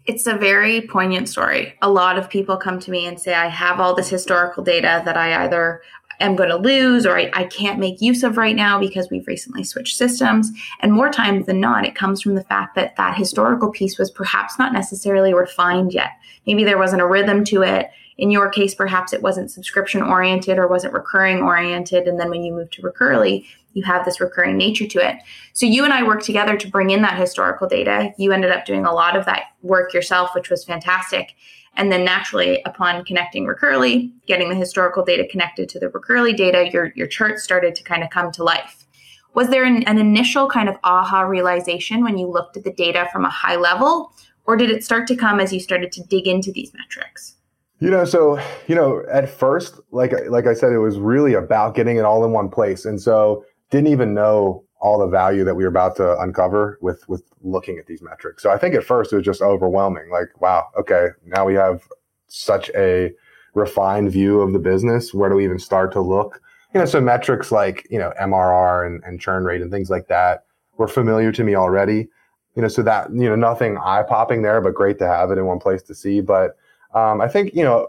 It's 0.05 0.27
a 0.27 0.35
very 0.35 0.81
poignant 0.81 1.29
story. 1.29 1.75
A 1.81 1.89
lot 1.89 2.19
of 2.19 2.29
people 2.29 2.57
come 2.57 2.81
to 2.81 2.91
me 2.91 3.07
and 3.07 3.21
say, 3.21 3.35
I 3.35 3.47
have 3.47 3.79
all 3.79 3.95
this 3.95 4.09
historical 4.09 4.65
data 4.65 5.01
that 5.05 5.17
I 5.17 5.45
either 5.45 5.81
am 6.19 6.35
going 6.35 6.49
to 6.49 6.57
lose 6.57 7.07
or 7.07 7.19
I, 7.19 7.31
I, 7.33 7.45
can't 7.45 7.79
make 7.79 8.01
use 8.01 8.23
of 8.23 8.37
right 8.37 8.55
now 8.55 8.79
because 8.79 9.09
we've 9.11 9.27
recently 9.27 9.65
switched 9.65 9.97
systems. 9.97 10.51
And 10.81 10.93
more 10.93 11.11
times 11.11 11.47
than 11.47 11.61
not, 11.61 11.87
it 11.87 11.95
comes 11.95 12.21
from 12.21 12.35
the 12.35 12.45
fact 12.45 12.75
that 12.75 12.97
that 12.97 13.17
historical 13.17 13.71
piece 13.71 13.99
was 13.99 14.11
perhaps 14.11 14.59
not 14.59 14.73
necessarily 14.73 15.35
refined 15.35 15.93
yet. 15.93 16.11
Maybe 16.47 16.65
there 16.65 16.79
wasn't 16.79 17.03
a 17.03 17.07
rhythm 17.07 17.45
to 17.45 17.63
it. 17.63 17.91
In 18.19 18.31
your 18.31 18.51
case, 18.51 18.75
perhaps 18.75 19.13
it 19.13 19.23
wasn't 19.23 19.51
subscription 19.51 20.03
oriented 20.03 20.59
or 20.59 20.69
wasn't 20.69 20.95
recurring 20.95 21.39
oriented. 21.39 22.07
And 22.07 22.21
then 22.21 22.31
when 22.31 22.43
you 22.43 22.53
move 22.53 22.71
to 22.73 22.83
Recurly, 22.83 23.47
you 23.73 23.83
have 23.85 24.05
this 24.05 24.21
recurring 24.21 24.57
nature 24.57 24.87
to 24.87 24.99
it. 24.99 25.17
So 25.55 25.67
you 25.67 25.85
and 25.85 25.93
I 25.93 26.03
worked 26.03 26.25
together 26.25 26.57
to 26.57 26.69
bring 26.69 26.91
in 26.91 27.03
that 27.03 27.19
historical 27.19 27.67
data. 27.67 28.13
You 28.19 28.33
ended 28.33 28.51
up 28.51 28.67
doing 28.67 28.85
a 28.85 28.93
lot 28.93 29.17
of 29.17 29.25
that 29.25 29.45
work 29.63 29.95
yourself, 29.95 30.35
which 30.35 30.51
was 30.51 30.65
fantastic. 30.65 31.35
And 31.75 31.91
then 31.91 32.05
naturally, 32.05 32.63
upon 32.67 33.05
connecting 33.05 33.47
Recurly, 33.47 34.13
getting 34.27 34.51
the 34.51 34.55
historical 34.55 35.03
data 35.03 35.27
connected 35.27 35.71
to 35.71 35.79
the 35.79 35.89
Recurly 35.89 36.35
data, 36.35 36.69
your, 36.71 36.93
your 36.95 37.07
chart 37.07 37.39
started 37.39 37.75
to 37.77 37.83
kind 37.83 38.03
of 38.03 38.11
come 38.11 38.31
to 38.33 38.45
life. 38.45 38.87
Was 39.35 39.49
there 39.49 39.65
an, 39.65 39.83
an 39.85 39.97
initial 39.97 40.49
kind 40.51 40.69
of 40.69 40.77
aha 40.85 41.23
realization 41.23 42.05
when 42.05 42.19
you 42.19 42.27
looked 42.27 42.59
at 42.59 42.65
the 42.65 42.73
data 42.73 43.09
from 43.11 43.25
a 43.25 43.31
high 43.31 43.57
level, 43.57 44.13
or 44.45 44.57
did 44.57 44.71
it 44.71 44.85
start 44.85 45.07
to 45.07 45.17
come 45.17 45.41
as 45.41 45.53
you 45.53 45.61
started 45.61 45.93
to 45.93 46.03
dig 46.03 46.27
into 46.27 46.53
these 46.53 46.73
metrics? 46.75 47.37
You 47.83 47.91
know, 47.91 48.05
so 48.05 48.41
you 48.69 48.77
know, 48.77 49.03
at 49.11 49.29
first, 49.29 49.81
like 49.91 50.13
like 50.29 50.47
I 50.47 50.55
said, 50.55 50.73
it 50.73 50.79
was 50.79 51.01
really 51.01 51.35
about 51.35 51.75
getting 51.75 51.97
it 51.97 52.05
all 52.05 52.25
in 52.25 52.31
one 52.31 52.49
place, 52.49 52.85
and 52.85 53.03
so 53.03 53.45
didn't 53.71 53.89
even 53.89 54.15
know 54.15 54.65
all 54.81 55.01
the 55.01 55.09
value 55.09 55.43
that 55.43 55.57
we 55.57 55.65
were 55.65 55.69
about 55.69 55.97
to 55.97 56.17
uncover 56.21 56.79
with 56.81 57.03
with 57.09 57.25
looking 57.43 57.79
at 57.79 57.87
these 57.87 58.01
metrics. 58.01 58.41
So 58.45 58.53
I 58.53 58.57
think 58.57 58.77
at 58.77 58.85
first 58.85 59.13
it 59.13 59.17
was 59.17 59.25
just 59.25 59.43
overwhelming. 59.43 60.11
Like, 60.13 60.41
wow, 60.41 60.69
okay, 60.79 61.09
now 61.27 61.45
we 61.45 61.55
have 61.55 61.83
such 62.29 62.71
a 62.77 63.11
refined 63.55 64.13
view 64.13 64.41
of 64.43 64.53
the 64.53 64.61
business. 64.61 65.13
Where 65.13 65.29
do 65.29 65.35
we 65.35 65.45
even 65.45 65.59
start 65.59 65.91
to 65.95 66.01
look? 66.01 66.41
You 66.73 66.79
know, 66.79 66.87
so 66.87 67.01
metrics 67.01 67.51
like 67.51 67.85
you 67.91 67.99
know 67.99 68.13
MRR 68.23 68.87
and, 68.87 69.03
and 69.03 69.21
churn 69.21 69.43
rate 69.43 69.61
and 69.61 69.73
things 69.73 69.91
like 69.91 70.07
that 70.07 70.45
were 70.77 70.87
familiar 70.87 71.33
to 71.33 71.43
me 71.43 71.57
already. 71.57 72.09
You 72.55 72.63
know, 72.63 72.69
so 72.69 72.83
that 72.85 73.11
you 73.13 73.29
know 73.29 73.35
nothing 73.35 73.77
eye 73.79 74.05
popping 74.09 74.43
there, 74.43 74.61
but 74.61 74.73
great 74.73 75.01
to 75.01 75.09
have 75.09 75.33
it 75.33 75.39
in 75.39 75.47
one 75.47 75.59
place 75.59 75.83
to 75.83 75.97
see. 75.97 76.21
But 76.21 76.57
um, 76.95 77.21
I 77.21 77.29
think 77.29 77.55
you 77.55 77.63
know 77.63 77.89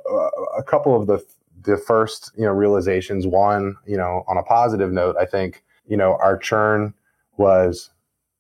a, 0.58 0.64
couple 0.64 1.00
of 1.00 1.08
the 1.08 1.24
the 1.64 1.78
first 1.78 2.32
you 2.38 2.44
know 2.44 2.52
realizations. 2.52 3.28
One, 3.28 3.76
you 3.86 3.98
know, 3.98 4.24
on 4.28 4.38
a 4.38 4.44
positive 4.44 4.92
note, 4.92 5.16
I 5.20 5.26
think 5.26 5.64
you 5.88 5.98
know, 5.98 6.18
our 6.22 6.38
churn 6.38 6.94
was 7.38 7.90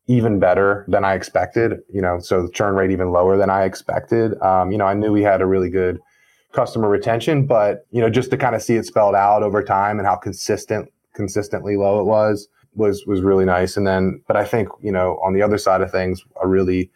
even 0.07 0.39
better 0.39 0.85
than 0.87 1.03
I 1.03 1.13
expected. 1.13 1.81
You 1.93 2.01
know, 2.01 2.19
so 2.19 2.43
the 2.43 2.51
churn 2.51 2.75
rate 2.75 2.91
even 2.91 3.11
lower 3.11 3.37
than 3.37 3.49
I 3.49 3.63
expected. 3.63 4.39
Um, 4.41 4.71
you 4.71 4.77
know, 4.77 4.85
I 4.85 4.93
knew 4.93 5.11
we 5.11 5.23
had 5.23 5.41
a 5.41 5.45
really 5.45 5.69
good 5.69 5.99
customer 6.53 6.87
retention, 6.89 7.45
but 7.45 7.85
you 7.91 8.01
know, 8.01 8.09
just 8.09 8.31
to 8.31 8.37
kind 8.37 8.55
of 8.55 8.61
see 8.61 8.75
it 8.75 8.85
spelled 8.85 9.15
out 9.15 9.43
over 9.43 9.63
time 9.63 9.99
and 9.99 10.07
how 10.07 10.15
consistent, 10.15 10.91
consistently 11.13 11.75
low 11.75 11.99
it 11.99 12.05
was, 12.05 12.47
was 12.75 13.05
was 13.05 13.21
really 13.21 13.45
nice. 13.45 13.75
And 13.75 13.85
then, 13.85 14.21
but 14.27 14.37
I 14.37 14.45
think 14.45 14.69
you 14.81 14.91
know, 14.91 15.19
on 15.23 15.33
the 15.33 15.41
other 15.41 15.57
side 15.57 15.81
of 15.81 15.91
things, 15.91 16.23
a 16.41 16.47
really 16.47 16.89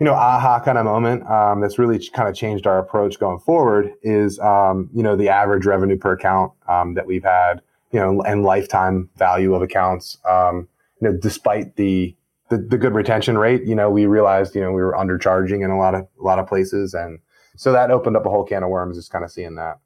you 0.00 0.06
know, 0.06 0.14
aha 0.14 0.60
kind 0.64 0.78
of 0.78 0.86
moment 0.86 1.28
um, 1.30 1.60
that's 1.60 1.78
really 1.78 2.04
kind 2.14 2.28
of 2.28 2.34
changed 2.34 2.66
our 2.66 2.78
approach 2.78 3.20
going 3.20 3.38
forward 3.38 3.92
is, 4.02 4.38
um, 4.40 4.90
you 4.94 5.02
know, 5.02 5.14
the 5.14 5.28
average 5.28 5.66
revenue 5.66 5.96
per 5.96 6.12
account 6.12 6.52
um, 6.68 6.94
that 6.94 7.06
we've 7.06 7.22
had 7.22 7.60
you 7.92 7.98
know, 7.98 8.22
and 8.22 8.42
lifetime 8.42 9.08
value 9.16 9.54
of 9.54 9.62
accounts. 9.62 10.18
Um, 10.28 10.68
you 11.00 11.08
know, 11.08 11.16
despite 11.16 11.76
the, 11.76 12.14
the, 12.50 12.58
the 12.58 12.78
good 12.78 12.94
retention 12.94 13.38
rate, 13.38 13.64
you 13.64 13.74
know, 13.74 13.90
we 13.90 14.06
realized, 14.06 14.54
you 14.54 14.60
know, 14.60 14.72
we 14.72 14.82
were 14.82 14.92
undercharging 14.92 15.64
in 15.64 15.70
a 15.70 15.78
lot 15.78 15.94
of 15.94 16.06
a 16.20 16.22
lot 16.22 16.38
of 16.38 16.46
places, 16.46 16.94
and 16.94 17.18
so 17.56 17.72
that 17.72 17.90
opened 17.90 18.16
up 18.16 18.26
a 18.26 18.30
whole 18.30 18.44
can 18.44 18.62
of 18.62 18.70
worms. 18.70 18.96
Just 18.96 19.10
kind 19.10 19.24
of 19.24 19.30
seeing 19.30 19.54
that. 19.56 19.78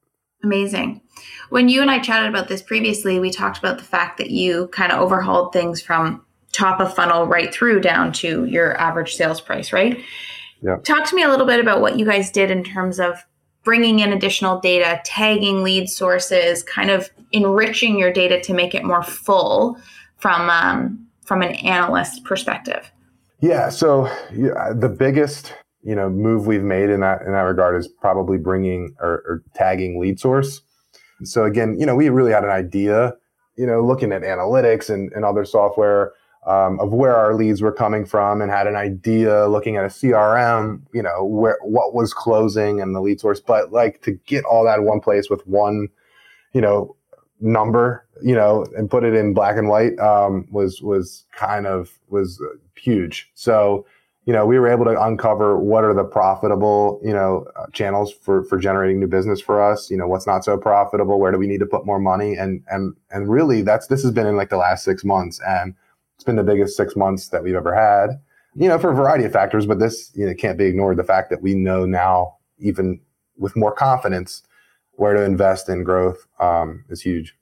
Amazing. 0.42 1.00
When 1.48 1.68
you 1.68 1.80
and 1.80 1.90
I 1.90 1.98
chatted 2.00 2.28
about 2.28 2.48
this 2.48 2.62
previously, 2.62 3.18
we 3.18 3.30
talked 3.30 3.58
about 3.58 3.78
the 3.78 3.84
fact 3.84 4.18
that 4.18 4.30
you 4.30 4.68
kind 4.68 4.92
of 4.92 5.00
overhauled 5.00 5.52
things 5.52 5.80
from 5.80 6.24
top 6.54 6.80
of 6.80 6.94
funnel 6.94 7.26
right 7.26 7.52
through 7.52 7.80
down 7.80 8.12
to 8.12 8.44
your 8.44 8.78
average 8.78 9.14
sales 9.14 9.40
price, 9.40 9.72
right? 9.72 10.00
Yeah. 10.62 10.76
Talk 10.84 11.08
to 11.10 11.16
me 11.16 11.22
a 11.22 11.28
little 11.28 11.46
bit 11.46 11.60
about 11.60 11.80
what 11.80 11.98
you 11.98 12.06
guys 12.06 12.30
did 12.30 12.50
in 12.50 12.64
terms 12.64 13.00
of 13.00 13.24
bringing 13.64 13.98
in 13.98 14.12
additional 14.12 14.60
data, 14.60 15.00
tagging 15.04 15.62
lead 15.62 15.88
sources, 15.88 16.62
kind 16.62 16.90
of 16.90 17.10
enriching 17.32 17.98
your 17.98 18.12
data 18.12 18.40
to 18.40 18.54
make 18.54 18.74
it 18.74 18.84
more 18.84 19.02
full 19.02 19.78
from 20.18 20.48
um, 20.48 21.06
from 21.24 21.42
an 21.42 21.54
analyst 21.56 22.24
perspective. 22.24 22.90
Yeah. 23.40 23.68
So 23.68 24.06
yeah, 24.32 24.72
the 24.74 24.88
biggest 24.88 25.54
you 25.82 25.94
know 25.94 26.08
move 26.08 26.46
we've 26.46 26.62
made 26.62 26.88
in 26.88 27.00
that 27.00 27.22
in 27.22 27.32
that 27.32 27.40
regard 27.40 27.76
is 27.76 27.88
probably 27.88 28.38
bringing 28.38 28.94
or, 29.00 29.22
or 29.26 29.42
tagging 29.54 30.00
lead 30.00 30.20
source. 30.20 30.60
So 31.24 31.44
again, 31.44 31.78
you 31.78 31.86
know, 31.86 31.94
we 31.94 32.08
really 32.08 32.32
had 32.32 32.44
an 32.44 32.50
idea, 32.50 33.14
you 33.56 33.66
know, 33.66 33.84
looking 33.84 34.12
at 34.12 34.22
analytics 34.22 34.88
and, 34.88 35.12
and 35.12 35.24
other 35.24 35.44
software 35.44 36.12
um, 36.46 36.78
of 36.80 36.92
where 36.92 37.16
our 37.16 37.34
leads 37.34 37.62
were 37.62 37.72
coming 37.72 38.04
from 38.04 38.42
and 38.42 38.50
had 38.50 38.66
an 38.66 38.76
idea 38.76 39.46
looking 39.48 39.76
at 39.76 39.84
a 39.84 39.88
CRM, 39.88 40.82
you 40.92 41.02
know, 41.02 41.24
where 41.24 41.58
what 41.62 41.94
was 41.94 42.12
closing 42.12 42.80
and 42.80 42.94
the 42.94 43.00
lead 43.00 43.20
source. 43.20 43.40
But 43.40 43.72
like 43.72 44.02
to 44.02 44.12
get 44.26 44.44
all 44.44 44.64
that 44.64 44.78
in 44.78 44.84
one 44.84 45.00
place 45.00 45.30
with 45.30 45.46
one, 45.46 45.88
you 46.52 46.60
know, 46.60 46.96
number, 47.40 48.06
you 48.22 48.34
know, 48.34 48.66
and 48.76 48.90
put 48.90 49.04
it 49.04 49.14
in 49.14 49.34
black 49.34 49.56
and 49.56 49.68
white 49.68 49.98
um, 49.98 50.46
was 50.50 50.82
was 50.82 51.24
kind 51.36 51.66
of 51.66 51.98
was 52.08 52.42
huge. 52.76 53.30
So 53.34 53.86
you 54.26 54.32
know, 54.32 54.46
we 54.46 54.58
were 54.58 54.68
able 54.68 54.86
to 54.86 55.02
uncover 55.02 55.58
what 55.58 55.84
are 55.84 55.92
the 55.92 56.04
profitable, 56.04 56.98
you 57.04 57.12
know, 57.12 57.46
uh, 57.56 57.66
channels 57.72 58.10
for 58.10 58.44
for 58.44 58.58
generating 58.58 58.98
new 58.98 59.06
business 59.06 59.40
for 59.40 59.62
us. 59.62 59.90
You 59.90 59.98
know, 59.98 60.06
what's 60.06 60.26
not 60.26 60.44
so 60.44 60.56
profitable. 60.56 61.20
Where 61.20 61.30
do 61.30 61.38
we 61.38 61.46
need 61.46 61.60
to 61.60 61.66
put 61.66 61.84
more 61.84 61.98
money? 61.98 62.34
And 62.34 62.62
and 62.68 62.94
and 63.10 63.30
really, 63.30 63.60
that's 63.62 63.88
this 63.88 64.02
has 64.02 64.12
been 64.12 64.26
in 64.26 64.36
like 64.36 64.48
the 64.48 64.56
last 64.56 64.84
six 64.84 65.04
months 65.04 65.40
and 65.46 65.74
it's 66.14 66.24
been 66.24 66.36
the 66.36 66.42
biggest 66.42 66.76
six 66.76 66.96
months 66.96 67.28
that 67.28 67.42
we've 67.42 67.54
ever 67.54 67.74
had, 67.74 68.20
you 68.54 68.68
know, 68.68 68.78
for 68.78 68.90
a 68.90 68.94
variety 68.94 69.24
of 69.24 69.32
factors, 69.32 69.66
but 69.66 69.78
this, 69.78 70.12
you 70.14 70.26
know, 70.26 70.34
can't 70.34 70.58
be 70.58 70.66
ignored. 70.66 70.96
The 70.96 71.04
fact 71.04 71.30
that 71.30 71.42
we 71.42 71.54
know 71.54 71.84
now, 71.86 72.36
even 72.58 73.00
with 73.36 73.56
more 73.56 73.72
confidence, 73.72 74.42
where 74.92 75.14
to 75.14 75.24
invest 75.24 75.68
in 75.68 75.82
growth 75.82 76.26
um, 76.38 76.84
is 76.88 77.00
huge. 77.00 77.34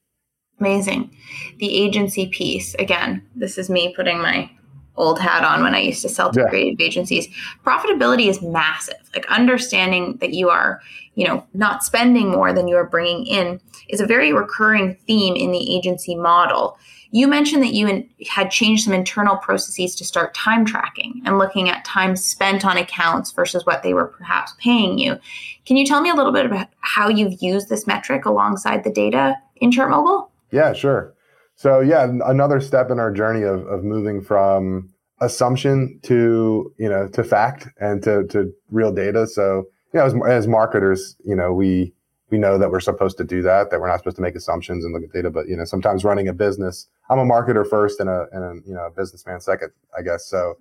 Amazing. 0.59 1.14
The 1.59 1.76
agency 1.76 2.29
piece, 2.29 2.75
again, 2.76 3.26
this 3.35 3.59
is 3.59 3.69
me 3.69 3.93
putting 3.95 4.19
my 4.19 4.50
old 4.97 5.19
hat 5.19 5.45
on 5.45 5.63
when 5.63 5.75
I 5.75 5.81
used 5.81 6.03
to 6.03 6.09
sell 6.09 6.31
to 6.33 6.41
Yeah. 6.41 6.49
creative 6.49 6.81
agencies. 6.81 7.29
Profitability 7.65 8.29
is 8.29 8.43
massive. 8.43 8.97
Like 9.15 9.27
understanding 9.31 10.19
that 10.21 10.35
you 10.35 10.51
are, 10.51 10.81
you 11.15 11.27
know, 11.27 11.45
not 11.55 11.85
spending 11.85 12.31
more 12.31 12.53
than 12.53 12.69
you 12.69 12.77
are 12.77 12.87
bringing 12.87 13.27
in 13.27 13.61
is 13.89 14.01
a 14.01 14.07
very 14.07 14.33
recurring 14.33 14.97
theme 15.07 15.35
in 15.35 15.51
the 15.51 15.75
agency 15.77 16.15
model. 16.15 16.77
You 17.15 17.29
mentioned 17.29 17.63
that 17.63 17.75
you 17.75 17.87
in, 17.89 18.09
had 18.31 18.51
changed 18.51 18.85
some 18.85 18.95
internal 18.95 19.37
processes 19.37 19.95
to 19.97 20.05
start 20.05 20.33
time 20.35 20.65
tracking 20.65 21.21
and 21.27 21.39
looking 21.39 21.69
at 21.69 21.85
time 21.85 22.17
spent 22.17 22.65
on 22.65 22.79
accounts 22.79 23.33
versus 23.33 23.67
what 23.67 23.83
they 23.83 23.93
were 23.93 24.07
perhaps 24.07 24.55
paying 24.59 24.99
you. 24.99 25.19
Can 25.67 25.77
you 25.77 25.85
tell 25.85 26.01
me 26.01 26.09
a 26.09 26.15
little 26.15 26.33
bit 26.33 26.47
about 26.47 26.69
how 26.81 27.09
you've 27.09 27.43
used 27.43 27.69
this 27.69 27.87
metric 27.87 28.25
alongside 28.25 28.83
the 28.83 28.91
data 28.91 29.37
in 29.57 29.71
ChartMogul? 29.71 30.29
Yeah, 30.51 30.73
sure. 30.73 31.13
So 31.62 31.78
yeah, 31.78 32.04
another 32.25 32.61
step 32.61 32.90
in 32.90 32.99
our 32.99 33.12
journey 33.12 33.42
of, 33.42 33.64
of 33.69 33.85
moving 33.85 34.21
from 34.21 34.92
assumption 35.21 36.00
to 36.02 36.75
you 36.76 36.88
know 36.88 37.07
to 37.07 37.23
fact 37.23 37.69
and 37.78 38.02
to, 38.02 38.26
to 38.31 38.52
real 38.73 38.92
data. 38.92 39.28
So 39.28 39.69
you 39.95 40.00
know, 40.00 40.07
as, 40.07 40.14
as 40.28 40.49
marketers, 40.49 41.14
you 41.25 41.37
know 41.37 41.52
we 41.52 41.92
we 42.31 42.38
know 42.38 42.59
that 42.59 42.73
we're 42.73 42.81
supposed 42.81 43.16
to 43.19 43.25
do 43.25 43.42
that. 43.42 43.71
That 43.71 43.81
we're 43.81 43.87
not 43.87 43.99
supposed 43.99 44.16
to 44.16 44.23
make 44.23 44.35
assumptions 44.35 44.85
and 44.85 44.92
look 44.92 45.04
at 45.04 45.12
data. 45.12 45.31
But 45.31 45.47
you 45.47 45.57
know, 45.57 45.64
sometimes 45.64 46.02
running 46.02 46.26
a 46.26 46.33
business, 46.33 46.88
I'm 47.11 47.21
a 47.21 47.25
marketer 47.25 47.64
first 47.64 48.00
and 48.00 48.11
a 48.11 48.26
and 48.33 48.42
a 48.42 48.69
you 48.69 48.75
know 48.75 48.87
a 48.87 48.90
businessman 48.90 49.40
second, 49.40 49.71
I 49.97 50.02
guess. 50.02 50.26
So 50.26 50.54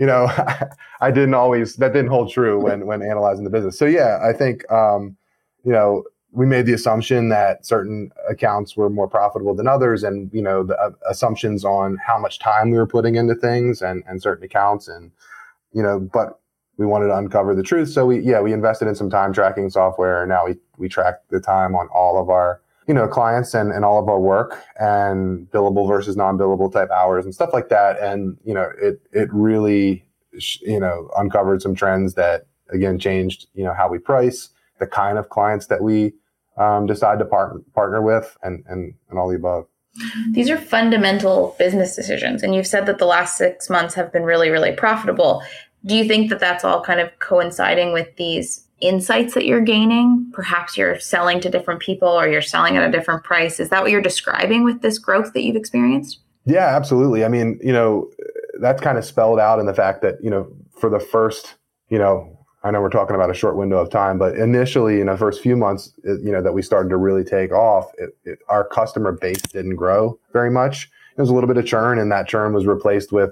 you 0.00 0.06
know, 0.06 0.26
I 1.00 1.12
didn't 1.12 1.34
always 1.34 1.76
that 1.76 1.92
didn't 1.92 2.10
hold 2.10 2.32
true 2.32 2.60
when 2.60 2.84
when 2.84 3.00
analyzing 3.00 3.44
the 3.44 3.50
business. 3.50 3.78
So 3.78 3.84
yeah, 3.84 4.18
I 4.28 4.32
think 4.32 4.68
um, 4.72 5.16
you 5.62 5.70
know 5.70 6.02
we 6.32 6.46
made 6.46 6.66
the 6.66 6.72
assumption 6.72 7.30
that 7.30 7.64
certain 7.64 8.10
accounts 8.28 8.76
were 8.76 8.90
more 8.90 9.08
profitable 9.08 9.54
than 9.54 9.66
others 9.66 10.04
and 10.04 10.30
you 10.32 10.42
know 10.42 10.62
the 10.62 10.78
uh, 10.78 10.90
assumptions 11.08 11.64
on 11.64 11.96
how 12.04 12.18
much 12.18 12.38
time 12.38 12.70
we 12.70 12.76
were 12.76 12.86
putting 12.86 13.16
into 13.16 13.34
things 13.34 13.82
and 13.82 14.02
and 14.06 14.22
certain 14.22 14.44
accounts 14.44 14.88
and 14.88 15.10
you 15.72 15.82
know 15.82 15.98
but 15.98 16.40
we 16.78 16.86
wanted 16.86 17.08
to 17.08 17.16
uncover 17.16 17.54
the 17.54 17.62
truth. 17.62 17.90
So 17.90 18.06
we 18.06 18.20
yeah 18.20 18.40
we 18.40 18.52
invested 18.52 18.88
in 18.88 18.94
some 18.94 19.10
time 19.10 19.34
tracking 19.34 19.68
software 19.68 20.22
and 20.22 20.30
now 20.30 20.46
we 20.46 20.56
we 20.78 20.88
track 20.88 21.16
the 21.28 21.40
time 21.40 21.74
on 21.74 21.88
all 21.88 22.20
of 22.20 22.30
our 22.30 22.62
you 22.86 22.94
know 22.94 23.06
clients 23.06 23.52
and, 23.52 23.72
and 23.72 23.84
all 23.84 24.00
of 24.00 24.08
our 24.08 24.20
work 24.20 24.64
and 24.80 25.50
billable 25.50 25.86
versus 25.86 26.16
non-billable 26.16 26.72
type 26.72 26.90
hours 26.90 27.24
and 27.24 27.34
stuff 27.34 27.50
like 27.52 27.68
that. 27.68 28.00
And 28.00 28.38
you 28.44 28.54
know 28.54 28.70
it 28.80 29.02
it 29.12 29.28
really 29.32 30.04
you 30.60 30.80
know 30.80 31.10
uncovered 31.16 31.60
some 31.60 31.74
trends 31.74 32.14
that 32.14 32.46
again 32.70 32.98
changed 32.98 33.48
you 33.54 33.64
know 33.64 33.74
how 33.74 33.88
we 33.88 33.98
price 33.98 34.50
the 34.78 34.86
kind 34.86 35.18
of 35.18 35.28
clients 35.28 35.66
that 35.66 35.82
we 35.82 36.12
um, 36.56 36.86
decide 36.86 37.18
to 37.18 37.24
part- 37.24 37.72
partner 37.72 38.02
with 38.02 38.36
and, 38.42 38.64
and, 38.68 38.94
and 39.10 39.18
all 39.18 39.28
the 39.28 39.36
above. 39.36 39.66
These 40.32 40.50
are 40.50 40.58
fundamental 40.58 41.56
business 41.58 41.96
decisions. 41.96 42.42
And 42.42 42.54
you've 42.54 42.66
said 42.66 42.86
that 42.86 42.98
the 42.98 43.06
last 43.06 43.36
six 43.36 43.68
months 43.68 43.94
have 43.94 44.12
been 44.12 44.22
really, 44.22 44.50
really 44.50 44.72
profitable. 44.72 45.42
Do 45.84 45.96
you 45.96 46.06
think 46.06 46.30
that 46.30 46.40
that's 46.40 46.64
all 46.64 46.82
kind 46.82 47.00
of 47.00 47.10
coinciding 47.18 47.92
with 47.92 48.14
these 48.16 48.66
insights 48.80 49.34
that 49.34 49.44
you're 49.44 49.60
gaining? 49.60 50.30
Perhaps 50.32 50.76
you're 50.76 51.00
selling 51.00 51.40
to 51.40 51.50
different 51.50 51.80
people 51.80 52.08
or 52.08 52.28
you're 52.28 52.42
selling 52.42 52.76
at 52.76 52.88
a 52.88 52.92
different 52.92 53.24
price. 53.24 53.58
Is 53.58 53.70
that 53.70 53.82
what 53.82 53.90
you're 53.90 54.02
describing 54.02 54.64
with 54.64 54.82
this 54.82 54.98
growth 54.98 55.32
that 55.32 55.42
you've 55.42 55.56
experienced? 55.56 56.20
Yeah, 56.44 56.66
absolutely. 56.76 57.24
I 57.24 57.28
mean, 57.28 57.58
you 57.62 57.72
know, 57.72 58.08
that's 58.60 58.80
kind 58.80 58.98
of 58.98 59.04
spelled 59.04 59.40
out 59.40 59.58
in 59.58 59.66
the 59.66 59.74
fact 59.74 60.02
that, 60.02 60.22
you 60.22 60.30
know, 60.30 60.48
for 60.78 60.90
the 60.90 61.00
first, 61.00 61.56
you 61.88 61.98
know, 61.98 62.37
I 62.64 62.72
know 62.72 62.80
we're 62.80 62.90
talking 62.90 63.14
about 63.14 63.30
a 63.30 63.34
short 63.34 63.56
window 63.56 63.78
of 63.78 63.88
time, 63.88 64.18
but 64.18 64.36
initially 64.36 65.00
in 65.00 65.06
the 65.06 65.16
first 65.16 65.40
few 65.40 65.56
months, 65.56 65.92
it, 66.02 66.20
you 66.22 66.32
know, 66.32 66.42
that 66.42 66.52
we 66.52 66.62
started 66.62 66.88
to 66.88 66.96
really 66.96 67.22
take 67.22 67.52
off, 67.52 67.92
it, 67.98 68.16
it, 68.24 68.40
our 68.48 68.64
customer 68.64 69.12
base 69.12 69.40
didn't 69.42 69.76
grow 69.76 70.18
very 70.32 70.50
much. 70.50 70.90
There 71.16 71.22
was 71.22 71.30
a 71.30 71.34
little 71.34 71.48
bit 71.48 71.56
of 71.56 71.66
churn, 71.66 71.98
and 71.98 72.10
that 72.10 72.26
churn 72.26 72.52
was 72.52 72.66
replaced 72.66 73.12
with, 73.12 73.30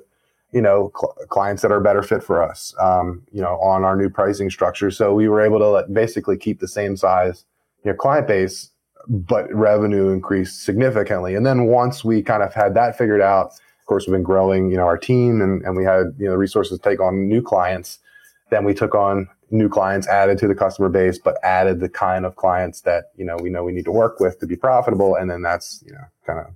you 0.53 0.61
know, 0.61 0.93
cl- 0.97 1.15
clients 1.29 1.63
that 1.63 1.73
are 1.73 1.81
better 1.81 2.03
fit 2.03 2.23
for 2.23 2.41
us, 2.41 2.73
um, 2.81 3.23
you 3.33 3.43
know, 3.43 3.59
on 3.59 3.85
our 3.85 3.97
new 3.97 4.09
pricing 4.09 4.49
structure. 4.49 4.93
So 4.93 5.13
we 5.13 5.29
were 5.29 5.41
able 5.41 5.59
to 5.59 5.69
let, 5.69 5.93
basically 5.93 6.37
keep 6.37 6.61
the 6.61 6.69
same 6.69 6.97
size, 6.97 7.45
you 7.85 7.91
know, 7.91 7.97
client 7.97 8.29
base, 8.29 8.71
but 9.09 9.53
revenue 9.53 10.09
increased 10.09 10.63
significantly. 10.63 11.35
And 11.35 11.45
then 11.45 11.67
once 11.67 12.05
we 12.05 12.23
kind 12.23 12.45
of 12.45 12.55
had 12.55 12.75
that 12.75 12.97
figured 12.97 13.21
out, 13.21 13.47
of 13.47 13.87
course, 13.87 14.07
we've 14.07 14.15
been 14.15 14.23
growing, 14.23 14.71
you 14.71 14.77
know, 14.77 14.85
our 14.85 14.99
team, 14.99 15.41
and, 15.41 15.63
and 15.63 15.77
we 15.77 15.85
had 15.85 16.15
you 16.19 16.27
know 16.27 16.33
the 16.33 16.39
resources 16.39 16.79
to 16.79 16.89
take 16.89 17.01
on 17.01 17.29
new 17.29 17.43
clients 17.43 18.01
then 18.51 18.65
we 18.65 18.75
took 18.75 18.95
on 18.95 19.29
new 19.51 19.69
clients 19.69 20.09
added 20.09 20.39
to 20.39 20.49
the 20.49 20.55
customer 20.55 20.89
base 20.89 21.19
but 21.19 21.37
added 21.45 21.79
the 21.79 21.89
kind 21.89 22.27
of 22.27 22.35
clients 22.37 22.81
that 22.81 23.13
you 23.17 23.25
know 23.25 23.37
we 23.41 23.49
know 23.49 23.63
we 23.63 23.73
need 23.73 23.85
to 23.85 23.93
work 23.93 24.19
with 24.19 24.39
to 24.41 24.47
be 24.47 24.57
profitable 24.57 25.15
and 25.15 25.31
then 25.31 25.41
that's 25.43 25.83
you 25.87 25.93
know 25.93 26.05
kind 26.27 26.41
of 26.41 26.47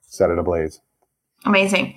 set 0.00 0.30
it 0.30 0.38
ablaze 0.38 0.80
Amazing. 1.44 1.94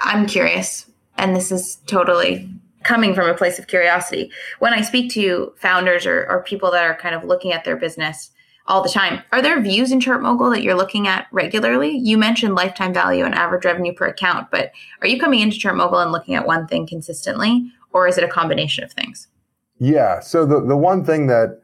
I'm 0.00 0.26
curious, 0.26 0.90
and 1.18 1.36
this 1.36 1.52
is 1.52 1.76
totally 1.86 2.48
coming 2.82 3.14
from 3.14 3.28
a 3.28 3.34
place 3.34 3.58
of 3.58 3.66
curiosity. 3.66 4.30
When 4.58 4.72
I 4.72 4.80
speak 4.80 5.10
to 5.12 5.52
founders 5.56 6.06
or, 6.06 6.26
or 6.30 6.42
people 6.42 6.70
that 6.70 6.84
are 6.84 6.96
kind 6.96 7.14
of 7.14 7.24
looking 7.24 7.52
at 7.52 7.64
their 7.64 7.76
business 7.76 8.30
all 8.68 8.82
the 8.82 8.88
time, 8.88 9.22
are 9.32 9.42
there 9.42 9.60
views 9.60 9.92
in 9.92 10.00
ChartMogul 10.00 10.54
that 10.54 10.62
you're 10.62 10.76
looking 10.76 11.06
at 11.06 11.26
regularly? 11.30 11.96
You 11.96 12.16
mentioned 12.16 12.54
lifetime 12.54 12.94
value 12.94 13.24
and 13.24 13.34
average 13.34 13.64
revenue 13.64 13.92
per 13.92 14.06
account, 14.06 14.50
but 14.50 14.72
are 15.02 15.08
you 15.08 15.20
coming 15.20 15.40
into 15.40 15.58
ChartMogul 15.58 16.02
and 16.02 16.12
looking 16.12 16.34
at 16.34 16.46
one 16.46 16.66
thing 16.66 16.86
consistently, 16.86 17.70
or 17.96 18.06
is 18.06 18.18
it 18.18 18.24
a 18.24 18.28
combination 18.28 18.84
of 18.84 18.92
things? 18.92 19.28
yeah 19.78 20.20
so 20.20 20.46
the, 20.46 20.58
the 20.72 20.76
one 20.76 21.04
thing 21.04 21.26
that 21.26 21.60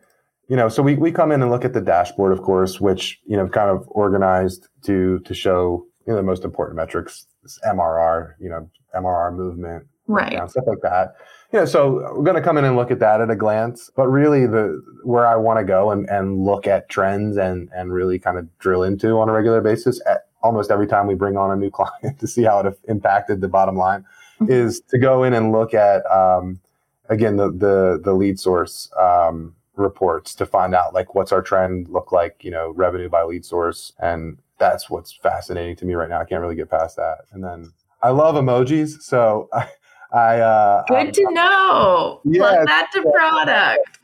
you 0.48 0.56
know 0.56 0.68
so 0.68 0.82
we, 0.82 0.94
we 0.96 1.10
come 1.10 1.32
in 1.32 1.40
and 1.40 1.50
look 1.50 1.64
at 1.64 1.72
the 1.72 1.80
dashboard 1.80 2.30
of 2.30 2.42
course 2.42 2.78
which 2.78 3.18
you 3.26 3.36
know 3.38 3.48
kind 3.48 3.70
of 3.70 3.84
organized 3.88 4.68
to 4.82 5.18
to 5.20 5.32
show 5.34 5.86
you 6.06 6.12
know 6.12 6.16
the 6.16 6.22
most 6.22 6.44
important 6.44 6.76
metrics 6.76 7.26
this 7.42 7.58
mrr 7.64 8.34
you 8.38 8.50
know 8.50 8.68
mrr 8.94 9.34
movement 9.34 9.86
Right. 10.08 10.32
down, 10.32 10.48
stuff 10.48 10.64
like 10.66 10.82
that. 10.82 11.14
Yeah, 11.52 11.64
so 11.64 12.12
we're 12.14 12.24
going 12.24 12.36
to 12.36 12.42
come 12.42 12.58
in 12.58 12.64
and 12.64 12.76
look 12.76 12.90
at 12.90 12.98
that 12.98 13.20
at 13.20 13.30
a 13.30 13.36
glance, 13.36 13.90
but 13.96 14.08
really 14.08 14.46
the 14.46 14.82
where 15.04 15.26
I 15.26 15.36
want 15.36 15.58
to 15.60 15.64
go 15.64 15.90
and, 15.90 16.08
and 16.10 16.44
look 16.44 16.66
at 16.66 16.88
trends 16.88 17.36
and 17.36 17.68
and 17.74 17.92
really 17.92 18.18
kind 18.18 18.36
of 18.36 18.46
drill 18.58 18.82
into 18.82 19.18
on 19.20 19.28
a 19.28 19.32
regular 19.32 19.60
basis 19.60 20.00
at 20.06 20.26
almost 20.42 20.70
every 20.70 20.88
time 20.88 21.06
we 21.06 21.14
bring 21.14 21.36
on 21.36 21.50
a 21.50 21.56
new 21.56 21.70
client 21.78 22.18
to 22.18 22.26
see 22.26 22.42
how 22.42 22.58
it 22.60 22.78
impacted 22.88 23.40
the 23.40 23.48
bottom 23.48 23.76
line. 23.76 24.04
Is 24.48 24.80
to 24.90 24.98
go 24.98 25.24
in 25.24 25.32
and 25.34 25.52
look 25.52 25.74
at 25.74 26.04
um, 26.10 26.60
again 27.08 27.36
the 27.36 27.50
the 27.50 28.00
the 28.02 28.12
lead 28.12 28.38
source 28.38 28.90
um, 28.98 29.54
reports 29.76 30.34
to 30.36 30.46
find 30.46 30.74
out 30.74 30.94
like 30.94 31.14
what's 31.14 31.32
our 31.32 31.42
trend 31.42 31.88
look 31.88 32.12
like 32.12 32.42
you 32.44 32.50
know 32.50 32.70
revenue 32.70 33.08
by 33.08 33.22
lead 33.24 33.44
source. 33.44 33.92
And 34.00 34.38
that's 34.58 34.88
what's 34.90 35.12
fascinating 35.12 35.76
to 35.76 35.84
me 35.84 35.94
right 35.94 36.08
now. 36.08 36.20
I 36.20 36.24
can't 36.24 36.40
really 36.40 36.54
get 36.54 36.70
past 36.70 36.96
that. 36.96 37.18
And 37.32 37.42
then 37.42 37.72
i 38.02 38.10
love 38.10 38.34
emojis. 38.36 39.02
So 39.02 39.48
i 39.52 39.66
i 40.12 40.40
uh 40.40 40.84
Good 40.88 40.94
I'm- 40.96 41.12
to 41.12 41.32
know. 41.32 42.20
Yeah, 42.24 42.40
Plug 42.40 42.66
that 42.66 42.90
to 42.94 43.02
product. 43.02 43.98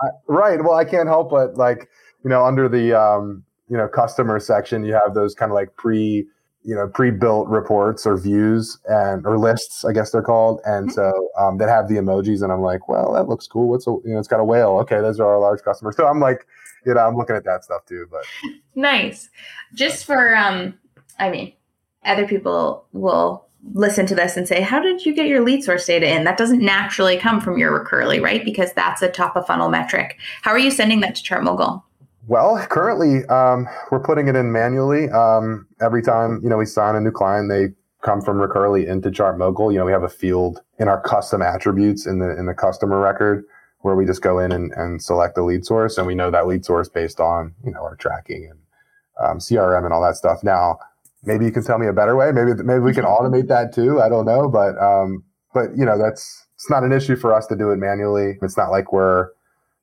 I, 0.00 0.08
right. 0.26 0.62
Well 0.62 0.74
i 0.74 0.84
can't 0.84 1.08
help 1.08 1.30
but 1.30 1.56
like 1.56 1.88
you 2.24 2.30
know 2.30 2.44
under 2.44 2.68
the 2.68 2.92
um 2.92 3.44
you 3.68 3.76
know 3.76 3.88
customer 3.88 4.38
section 4.40 4.84
you 4.84 4.92
have 4.92 5.14
those 5.14 5.34
kind 5.34 5.50
of 5.52 5.54
like 5.54 5.74
pre 5.76 6.26
you 6.64 6.74
know 6.74 6.88
pre-built 6.88 7.48
reports 7.48 8.06
or 8.06 8.16
views 8.16 8.78
and 8.86 9.26
or 9.26 9.38
lists 9.38 9.84
i 9.84 9.92
guess 9.92 10.12
they're 10.12 10.22
called 10.22 10.60
and 10.64 10.92
so 10.92 11.28
um, 11.38 11.58
that 11.58 11.68
have 11.68 11.88
the 11.88 11.96
emojis 11.96 12.42
and 12.42 12.52
i'm 12.52 12.60
like 12.62 12.88
well 12.88 13.12
that 13.12 13.28
looks 13.28 13.46
cool 13.46 13.68
what's 13.68 13.86
a 13.86 13.90
you 14.04 14.12
know 14.12 14.18
it's 14.18 14.28
got 14.28 14.38
a 14.38 14.44
whale 14.44 14.78
okay 14.78 15.00
those 15.00 15.18
are 15.18 15.34
our 15.34 15.40
large 15.40 15.60
customers 15.62 15.96
so 15.96 16.06
i'm 16.06 16.20
like 16.20 16.46
you 16.86 16.94
know 16.94 17.00
i'm 17.00 17.16
looking 17.16 17.34
at 17.34 17.44
that 17.44 17.64
stuff 17.64 17.84
too 17.86 18.06
but 18.10 18.22
Nice. 18.74 19.28
Just 19.74 20.04
for 20.04 20.36
um 20.36 20.78
I 21.18 21.30
mean, 21.30 21.52
other 22.04 22.26
people 22.26 22.86
will 22.92 23.46
listen 23.74 24.06
to 24.06 24.14
this 24.14 24.36
and 24.36 24.48
say, 24.48 24.60
"How 24.60 24.80
did 24.80 25.04
you 25.04 25.14
get 25.14 25.28
your 25.28 25.42
lead 25.42 25.62
source 25.62 25.86
data 25.86 26.08
in?" 26.08 26.24
That 26.24 26.38
doesn't 26.38 26.64
naturally 26.64 27.16
come 27.16 27.40
from 27.40 27.58
your 27.58 27.72
Recurly, 27.72 28.20
right? 28.20 28.44
Because 28.44 28.72
that's 28.72 29.02
a 29.02 29.08
top 29.08 29.36
of 29.36 29.46
funnel 29.46 29.68
metric. 29.68 30.18
How 30.42 30.50
are 30.50 30.58
you 30.58 30.70
sending 30.70 31.00
that 31.00 31.14
to 31.16 31.22
ChartMogul? 31.22 31.82
Well, 32.28 32.64
currently, 32.68 33.26
um, 33.26 33.68
we're 33.90 34.02
putting 34.02 34.28
it 34.28 34.36
in 34.36 34.52
manually. 34.52 35.10
Um, 35.10 35.66
every 35.80 36.02
time 36.02 36.40
you 36.42 36.48
know 36.48 36.56
we 36.56 36.66
sign 36.66 36.94
a 36.94 37.00
new 37.00 37.10
client, 37.10 37.48
they 37.48 37.68
come 38.02 38.20
from 38.20 38.38
Recurly 38.38 38.86
into 38.86 39.10
ChartMogul. 39.10 39.72
You 39.72 39.78
know, 39.78 39.84
we 39.84 39.92
have 39.92 40.04
a 40.04 40.08
field 40.08 40.60
in 40.78 40.88
our 40.88 41.00
custom 41.00 41.42
attributes 41.42 42.06
in 42.06 42.20
the 42.20 42.38
in 42.38 42.46
the 42.46 42.54
customer 42.54 43.00
record 43.00 43.44
where 43.80 43.96
we 43.96 44.06
just 44.06 44.22
go 44.22 44.38
in 44.38 44.52
and, 44.52 44.72
and 44.72 45.02
select 45.02 45.34
the 45.34 45.42
lead 45.42 45.64
source, 45.64 45.98
and 45.98 46.06
we 46.06 46.14
know 46.14 46.30
that 46.30 46.46
lead 46.46 46.64
source 46.64 46.88
based 46.88 47.18
on 47.18 47.54
you 47.64 47.72
know 47.72 47.80
our 47.80 47.96
tracking 47.96 48.48
and 48.48 48.60
um, 49.28 49.38
CRM 49.38 49.84
and 49.84 49.92
all 49.92 50.02
that 50.02 50.16
stuff. 50.16 50.44
Now, 50.44 50.78
maybe 51.24 51.44
you 51.44 51.50
can 51.50 51.64
tell 51.64 51.78
me 51.78 51.88
a 51.88 51.92
better 51.92 52.14
way. 52.14 52.30
Maybe 52.30 52.52
maybe 52.62 52.80
we 52.80 52.94
can 52.94 53.04
automate 53.16 53.48
that 53.48 53.74
too. 53.74 54.00
I 54.00 54.08
don't 54.08 54.26
know, 54.26 54.48
but 54.48 54.78
um, 54.78 55.24
but 55.52 55.76
you 55.76 55.84
know 55.84 55.98
that's 55.98 56.46
it's 56.54 56.70
not 56.70 56.84
an 56.84 56.92
issue 56.92 57.16
for 57.16 57.34
us 57.34 57.48
to 57.48 57.56
do 57.56 57.72
it 57.72 57.78
manually. 57.78 58.38
It's 58.42 58.56
not 58.56 58.70
like 58.70 58.92
we're 58.92 59.30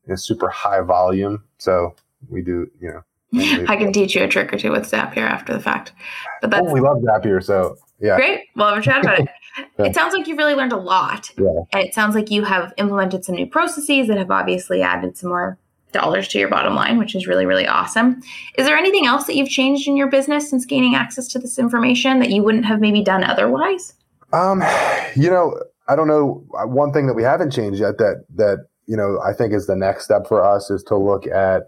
you 0.05 0.11
know, 0.11 0.15
super 0.15 0.47
high 0.47 0.79
volume, 0.79 1.43
so 1.57 1.95
we 2.27 2.41
do 2.41 2.69
you 2.79 2.91
know. 3.31 3.65
I 3.67 3.75
can 3.75 3.93
teach 3.93 4.15
you 4.15 4.23
a 4.23 4.27
trick 4.27 4.51
or 4.53 4.57
two 4.57 4.71
with 4.71 4.89
Zapier 4.89 5.17
after 5.17 5.53
the 5.53 5.59
fact. 5.59 5.93
But 6.41 6.49
that's 6.49 6.67
Oh, 6.67 6.73
we 6.73 6.79
love 6.79 6.97
Zapier, 6.97 7.43
so 7.43 7.77
yeah. 7.99 8.15
great. 8.15 8.45
We'll 8.55 8.69
have 8.69 8.77
a 8.79 8.81
chat 8.81 9.01
about 9.01 9.19
it. 9.19 9.27
Yeah. 9.77 9.87
It 9.87 9.95
sounds 9.95 10.13
like 10.13 10.25
you've 10.27 10.37
really 10.37 10.53
learned 10.53 10.71
a 10.71 10.77
lot. 10.77 11.31
Yeah. 11.37 11.63
And 11.73 11.83
it 11.83 11.93
sounds 11.93 12.15
like 12.15 12.31
you 12.31 12.45
have 12.45 12.71
implemented 12.77 13.25
some 13.25 13.35
new 13.35 13.47
processes 13.47 14.07
that 14.07 14.17
have 14.17 14.31
obviously 14.31 14.81
added 14.81 15.17
some 15.17 15.31
more 15.31 15.57
dollars 15.91 16.27
to 16.29 16.39
your 16.39 16.47
bottom 16.47 16.75
line, 16.75 16.97
which 16.97 17.13
is 17.13 17.27
really, 17.27 17.45
really 17.45 17.67
awesome. 17.67 18.21
Is 18.57 18.65
there 18.65 18.77
anything 18.77 19.05
else 19.05 19.25
that 19.25 19.35
you've 19.35 19.49
changed 19.49 19.87
in 19.87 19.97
your 19.97 20.07
business 20.07 20.49
since 20.49 20.65
gaining 20.65 20.95
access 20.95 21.27
to 21.29 21.39
this 21.39 21.59
information 21.59 22.19
that 22.19 22.29
you 22.29 22.41
wouldn't 22.41 22.65
have 22.65 22.79
maybe 22.79 23.03
done 23.03 23.23
otherwise? 23.23 23.93
Um, 24.31 24.63
you 25.15 25.29
know, 25.29 25.59
I 25.89 25.95
don't 25.95 26.07
know. 26.07 26.43
One 26.51 26.93
thing 26.93 27.07
that 27.07 27.15
we 27.15 27.23
haven't 27.23 27.51
changed 27.51 27.81
yet 27.81 27.97
that 27.97 28.23
that 28.35 28.67
you 28.85 28.95
know 28.95 29.19
I 29.25 29.33
think 29.33 29.53
is 29.53 29.67
the 29.67 29.75
next 29.75 30.05
step 30.05 30.27
for 30.27 30.43
us 30.43 30.69
is 30.69 30.83
to 30.83 30.95
look 30.95 31.27
at 31.27 31.63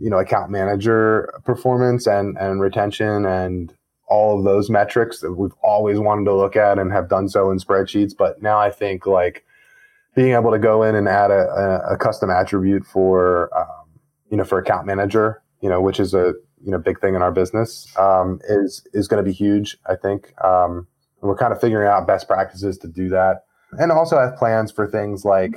you 0.00 0.10
know 0.10 0.18
account 0.18 0.50
manager 0.50 1.32
performance 1.44 2.06
and 2.06 2.36
and 2.38 2.60
retention 2.60 3.26
and 3.26 3.74
all 4.08 4.38
of 4.38 4.44
those 4.44 4.68
metrics 4.68 5.20
that 5.20 5.32
we've 5.32 5.54
always 5.62 5.98
wanted 5.98 6.26
to 6.26 6.34
look 6.34 6.54
at 6.54 6.78
and 6.78 6.92
have 6.92 7.08
done 7.08 7.30
so 7.30 7.50
in 7.50 7.58
spreadsheets. 7.58 8.14
But 8.16 8.42
now 8.42 8.58
I 8.58 8.70
think 8.70 9.06
like 9.06 9.44
being 10.14 10.32
able 10.32 10.50
to 10.50 10.58
go 10.58 10.82
in 10.82 10.94
and 10.94 11.08
add 11.08 11.30
a, 11.30 11.80
a, 11.90 11.96
custom 11.96 12.28
attribute 12.28 12.84
for 12.84 13.50
um, 13.58 13.88
you 14.30 14.36
know 14.36 14.44
for 14.44 14.58
account 14.58 14.86
manager, 14.86 15.42
you 15.62 15.68
know, 15.68 15.80
which 15.80 15.98
is 15.98 16.12
a 16.12 16.34
you 16.62 16.70
know 16.70 16.78
big 16.78 17.00
thing 17.00 17.14
in 17.14 17.22
our 17.22 17.32
business, 17.32 17.86
um, 17.96 18.38
is 18.48 18.86
is 18.92 19.08
going 19.08 19.24
to 19.24 19.28
be 19.28 19.34
huge. 19.34 19.78
I 19.86 19.96
think 19.96 20.34
um, 20.44 20.86
we're 21.22 21.36
kind 21.36 21.52
of 21.52 21.60
figuring 21.60 21.88
out 21.88 22.06
best 22.06 22.28
practices 22.28 22.76
to 22.78 22.88
do 22.88 23.08
that, 23.08 23.44
and 23.72 23.90
also 23.90 24.18
have 24.18 24.36
plans 24.36 24.70
for 24.70 24.86
things 24.86 25.24
like 25.24 25.54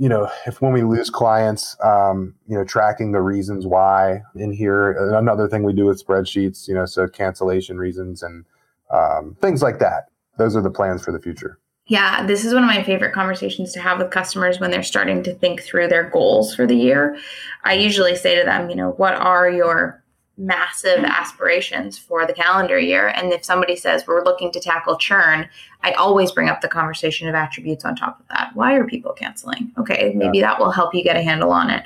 you 0.00 0.08
know, 0.08 0.30
if 0.46 0.62
when 0.62 0.72
we 0.72 0.82
lose 0.82 1.10
clients, 1.10 1.76
um, 1.84 2.34
you 2.48 2.56
know, 2.56 2.64
tracking 2.64 3.12
the 3.12 3.20
reasons 3.20 3.66
why 3.66 4.22
in 4.34 4.50
here. 4.50 4.92
Another 5.14 5.46
thing 5.46 5.62
we 5.62 5.74
do 5.74 5.84
with 5.84 6.02
spreadsheets, 6.02 6.66
you 6.66 6.72
know, 6.72 6.86
so 6.86 7.06
cancellation 7.06 7.76
reasons 7.76 8.22
and 8.22 8.46
um, 8.90 9.36
things 9.42 9.60
like 9.60 9.78
that. 9.78 10.06
Those 10.38 10.56
are 10.56 10.62
the 10.62 10.70
plans 10.70 11.04
for 11.04 11.12
the 11.12 11.20
future. 11.20 11.58
Yeah, 11.84 12.24
this 12.24 12.46
is 12.46 12.54
one 12.54 12.62
of 12.62 12.68
my 12.68 12.82
favorite 12.82 13.12
conversations 13.12 13.74
to 13.74 13.80
have 13.80 13.98
with 13.98 14.10
customers 14.10 14.58
when 14.58 14.70
they're 14.70 14.82
starting 14.82 15.22
to 15.22 15.34
think 15.34 15.60
through 15.60 15.88
their 15.88 16.08
goals 16.08 16.54
for 16.54 16.66
the 16.66 16.76
year. 16.76 17.18
I 17.64 17.74
usually 17.74 18.16
say 18.16 18.38
to 18.38 18.44
them, 18.44 18.70
you 18.70 18.76
know, 18.76 18.92
what 18.92 19.14
are 19.16 19.50
your 19.50 19.99
massive 20.40 21.04
aspirations 21.04 21.98
for 21.98 22.26
the 22.26 22.32
calendar 22.32 22.78
year. 22.78 23.08
And 23.08 23.32
if 23.32 23.44
somebody 23.44 23.76
says 23.76 24.06
we're 24.06 24.24
looking 24.24 24.50
to 24.52 24.60
tackle 24.60 24.96
churn, 24.96 25.48
I 25.82 25.92
always 25.92 26.32
bring 26.32 26.48
up 26.48 26.62
the 26.62 26.68
conversation 26.68 27.28
of 27.28 27.34
attributes 27.34 27.84
on 27.84 27.94
top 27.94 28.18
of 28.18 28.26
that. 28.28 28.50
Why 28.54 28.74
are 28.74 28.86
people 28.86 29.12
canceling? 29.12 29.70
Okay, 29.78 30.12
maybe 30.16 30.38
yeah. 30.38 30.48
that 30.48 30.58
will 30.58 30.70
help 30.70 30.94
you 30.94 31.04
get 31.04 31.16
a 31.16 31.22
handle 31.22 31.52
on 31.52 31.70
it. 31.70 31.84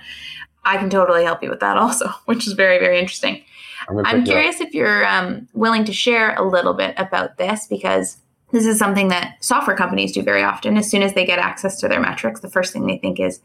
I 0.65 0.79
can 0.79 0.89
totally 0.89 1.25
help 1.25 1.43
you 1.43 1.51
with 1.51 1.61
that 1.61 1.77
also, 1.77 2.09
which 2.25 2.47
is 2.47 2.53
very, 2.53 2.79
very 2.79 2.99
interesting. 2.99 3.45
I'm, 3.89 3.99
I'm 4.07 4.25
curious 4.25 4.61
if 4.61 4.73
you're 4.73 5.07
um, 5.07 5.49
willing 5.53 5.85
to 5.85 5.93
share 5.93 6.35
a 6.37 6.43
little 6.43 6.73
bit 6.73 6.95
about 6.97 7.37
this 7.37 7.67
because 7.67 8.19
this 8.53 8.65
is 8.65 8.79
something 8.79 9.09
that 9.09 9.37
software 9.45 9.77
companies 9.77 10.13
do 10.13 10.23
very 10.23 10.43
often. 10.43 10.79
As 10.79 10.89
soon 10.89 11.03
as 11.03 11.13
they 11.15 11.27
get 11.27 11.39
access 11.39 11.79
to 11.81 11.89
their 11.89 12.01
metrics, 12.01 12.41
the 12.41 12.49
first 12.49 12.73
thing 12.73 12.87
they 12.87 12.99
think 12.99 13.19
is, 13.19 13.41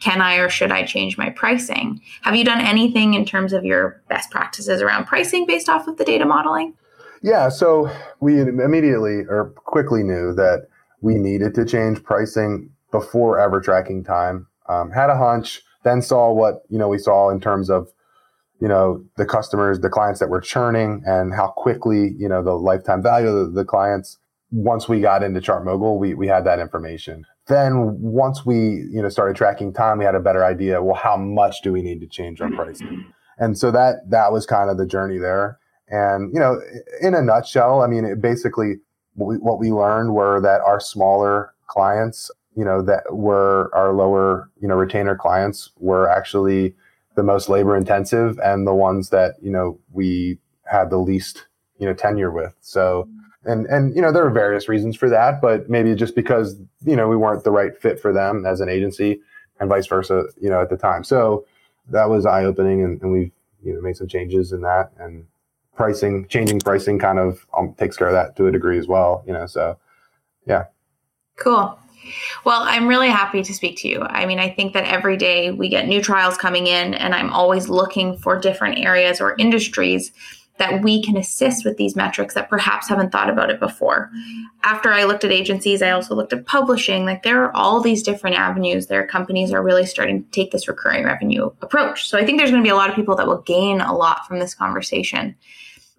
can 0.00 0.20
I 0.20 0.36
or 0.36 0.48
should 0.48 0.72
I 0.72 0.84
change 0.84 1.16
my 1.16 1.30
pricing? 1.30 2.00
Have 2.22 2.36
you 2.36 2.44
done 2.44 2.60
anything 2.60 3.14
in 3.14 3.24
terms 3.24 3.52
of 3.52 3.64
your 3.64 4.02
best 4.08 4.30
practices 4.30 4.82
around 4.82 5.06
pricing 5.06 5.46
based 5.46 5.68
off 5.68 5.88
of 5.88 5.96
the 5.96 6.04
data 6.04 6.26
modeling? 6.26 6.74
Yeah, 7.22 7.48
so 7.48 7.90
we 8.20 8.40
immediately 8.40 9.24
or 9.28 9.52
quickly 9.64 10.02
knew 10.02 10.34
that 10.34 10.68
we 11.00 11.14
needed 11.14 11.54
to 11.54 11.64
change 11.64 12.02
pricing 12.02 12.70
before 12.90 13.38
ever 13.38 13.60
tracking 13.60 14.04
time. 14.04 14.46
Um, 14.68 14.90
had 14.90 15.10
a 15.10 15.16
hunch, 15.16 15.62
then 15.82 16.02
saw 16.02 16.32
what 16.32 16.62
you 16.68 16.78
know 16.78 16.88
we 16.88 16.98
saw 16.98 17.30
in 17.30 17.40
terms 17.40 17.70
of 17.70 17.88
you 18.60 18.68
know 18.68 19.02
the 19.16 19.24
customers, 19.24 19.80
the 19.80 19.88
clients 19.88 20.20
that 20.20 20.28
were 20.28 20.40
churning, 20.40 21.02
and 21.06 21.32
how 21.32 21.48
quickly 21.48 22.14
you 22.18 22.28
know 22.28 22.42
the 22.42 22.52
lifetime 22.52 23.02
value 23.02 23.28
of 23.28 23.46
the, 23.46 23.62
the 23.62 23.64
clients. 23.64 24.18
Once 24.52 24.88
we 24.88 25.00
got 25.00 25.22
into 25.22 25.40
ChartMogul, 25.40 25.98
we 25.98 26.14
we 26.14 26.26
had 26.26 26.44
that 26.44 26.58
information 26.58 27.24
then 27.48 28.00
once 28.00 28.44
we 28.44 28.56
you 28.56 29.00
know 29.02 29.08
started 29.08 29.36
tracking 29.36 29.72
time 29.72 29.98
we 29.98 30.04
had 30.04 30.14
a 30.14 30.20
better 30.20 30.44
idea 30.44 30.82
well 30.82 30.94
how 30.94 31.16
much 31.16 31.62
do 31.62 31.72
we 31.72 31.82
need 31.82 32.00
to 32.00 32.06
change 32.06 32.40
our 32.40 32.48
mm-hmm. 32.48 32.56
pricing? 32.56 33.12
And 33.38 33.58
so 33.58 33.70
that 33.70 34.08
that 34.08 34.32
was 34.32 34.46
kind 34.46 34.70
of 34.70 34.78
the 34.78 34.86
journey 34.86 35.18
there. 35.18 35.58
And 35.88 36.32
you 36.32 36.40
know 36.40 36.60
in 37.00 37.14
a 37.14 37.22
nutshell 37.22 37.82
i 37.82 37.86
mean 37.86 38.04
it 38.04 38.20
basically 38.20 38.76
what 39.14 39.26
we, 39.28 39.36
what 39.36 39.58
we 39.58 39.70
learned 39.70 40.14
were 40.14 40.40
that 40.40 40.60
our 40.62 40.80
smaller 40.80 41.54
clients 41.68 42.30
you 42.56 42.64
know 42.64 42.82
that 42.82 43.04
were 43.10 43.70
our 43.72 43.92
lower 43.92 44.50
you 44.60 44.66
know 44.66 44.74
retainer 44.74 45.14
clients 45.14 45.70
were 45.78 46.08
actually 46.08 46.74
the 47.16 47.22
most 47.22 47.48
labor 47.48 47.76
intensive 47.76 48.38
and 48.44 48.66
the 48.66 48.74
ones 48.74 49.10
that 49.10 49.34
you 49.42 49.50
know 49.50 49.78
we 49.92 50.38
had 50.64 50.90
the 50.90 50.98
least 50.98 51.46
you 51.78 51.86
know 51.86 51.94
tenure 51.94 52.30
with. 52.30 52.54
So 52.60 53.04
mm-hmm. 53.08 53.25
And 53.46 53.66
and 53.66 53.94
you 53.94 54.02
know 54.02 54.12
there 54.12 54.26
are 54.26 54.30
various 54.30 54.68
reasons 54.68 54.96
for 54.96 55.08
that 55.08 55.40
but 55.40 55.70
maybe 55.70 55.94
just 55.94 56.14
because 56.14 56.56
you 56.84 56.96
know 56.96 57.08
we 57.08 57.16
weren't 57.16 57.44
the 57.44 57.50
right 57.50 57.80
fit 57.80 57.98
for 57.98 58.12
them 58.12 58.44
as 58.44 58.60
an 58.60 58.68
agency 58.68 59.20
and 59.60 59.68
vice 59.68 59.86
versa 59.86 60.24
you 60.40 60.50
know 60.50 60.60
at 60.60 60.70
the 60.70 60.76
time. 60.76 61.04
So 61.04 61.46
that 61.88 62.10
was 62.10 62.26
eye 62.26 62.44
opening 62.44 62.82
and, 62.82 63.00
and 63.02 63.12
we 63.12 63.32
you 63.62 63.74
know 63.74 63.80
made 63.80 63.96
some 63.96 64.08
changes 64.08 64.52
in 64.52 64.60
that 64.62 64.90
and 64.98 65.26
pricing 65.74 66.26
changing 66.28 66.60
pricing 66.60 66.98
kind 66.98 67.18
of 67.18 67.46
um, 67.56 67.74
takes 67.74 67.96
care 67.96 68.08
of 68.08 68.14
that 68.14 68.36
to 68.36 68.46
a 68.46 68.52
degree 68.52 68.78
as 68.78 68.86
well 68.86 69.22
you 69.26 69.32
know 69.32 69.46
so 69.46 69.78
yeah. 70.46 70.64
Cool. 71.36 71.78
Well, 72.44 72.62
I'm 72.62 72.86
really 72.86 73.08
happy 73.08 73.42
to 73.42 73.52
speak 73.52 73.78
to 73.78 73.88
you. 73.88 74.02
I 74.02 74.26
mean, 74.26 74.38
I 74.38 74.48
think 74.48 74.72
that 74.74 74.84
every 74.84 75.16
day 75.16 75.50
we 75.50 75.68
get 75.68 75.88
new 75.88 76.00
trials 76.00 76.36
coming 76.36 76.68
in, 76.68 76.94
and 76.94 77.14
I'm 77.14 77.30
always 77.30 77.68
looking 77.68 78.16
for 78.16 78.38
different 78.38 78.78
areas 78.78 79.20
or 79.20 79.34
industries 79.38 80.12
that 80.58 80.82
we 80.82 81.02
can 81.02 81.16
assist 81.16 81.64
with 81.64 81.76
these 81.76 81.96
metrics 81.96 82.34
that 82.34 82.48
perhaps 82.48 82.88
haven't 82.88 83.12
thought 83.12 83.28
about 83.28 83.50
it 83.50 83.60
before. 83.60 84.10
After 84.62 84.90
I 84.90 85.04
looked 85.04 85.24
at 85.24 85.32
agencies, 85.32 85.82
I 85.82 85.90
also 85.90 86.14
looked 86.14 86.32
at 86.32 86.46
publishing. 86.46 87.04
Like 87.04 87.22
there 87.22 87.44
are 87.44 87.54
all 87.54 87.80
these 87.80 88.02
different 88.02 88.36
avenues 88.36 88.86
there. 88.86 89.06
Companies 89.06 89.52
are 89.52 89.62
really 89.62 89.86
starting 89.86 90.22
to 90.22 90.30
take 90.30 90.50
this 90.50 90.68
recurring 90.68 91.04
revenue 91.04 91.50
approach. 91.62 92.08
So 92.08 92.18
I 92.18 92.24
think 92.24 92.38
there's 92.38 92.50
going 92.50 92.62
to 92.62 92.66
be 92.66 92.70
a 92.70 92.76
lot 92.76 92.90
of 92.90 92.96
people 92.96 93.16
that 93.16 93.26
will 93.26 93.42
gain 93.42 93.80
a 93.80 93.94
lot 93.94 94.26
from 94.26 94.38
this 94.38 94.54
conversation. 94.54 95.34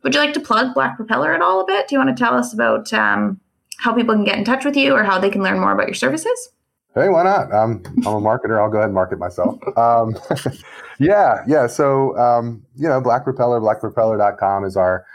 Would 0.03 0.13
you 0.13 0.19
like 0.19 0.33
to 0.33 0.39
plug 0.39 0.73
Black 0.73 0.95
Propeller 0.95 1.33
at 1.33 1.41
all 1.41 1.61
a 1.61 1.65
bit? 1.65 1.87
Do 1.87 1.95
you 1.95 1.99
want 1.99 2.15
to 2.15 2.23
tell 2.23 2.33
us 2.33 2.53
about 2.53 2.91
um, 2.93 3.39
how 3.77 3.93
people 3.93 4.15
can 4.15 4.23
get 4.23 4.37
in 4.37 4.43
touch 4.43 4.65
with 4.65 4.75
you 4.75 4.93
or 4.93 5.03
how 5.03 5.19
they 5.19 5.29
can 5.29 5.43
learn 5.43 5.59
more 5.59 5.73
about 5.73 5.87
your 5.87 5.95
services? 5.95 6.49
Hey, 6.97 7.09
why 7.09 7.23
not? 7.23 7.53
I'm 7.53 7.83
I'm 8.05 8.15
a 8.15 8.21
marketer. 8.21 8.59
I'll 8.59 8.71
go 8.71 8.77
ahead 8.77 8.85
and 8.85 8.93
market 8.93 9.19
myself. 9.19 9.59
Um, 9.77 10.17
yeah, 10.99 11.43
yeah. 11.47 11.67
So, 11.67 12.17
um, 12.17 12.63
you 12.75 12.87
know, 12.87 12.99
Black 12.99 13.23
Propeller, 13.23 13.61
blackpropeller.com 13.61 14.65
is 14.65 14.75
our 14.75 15.05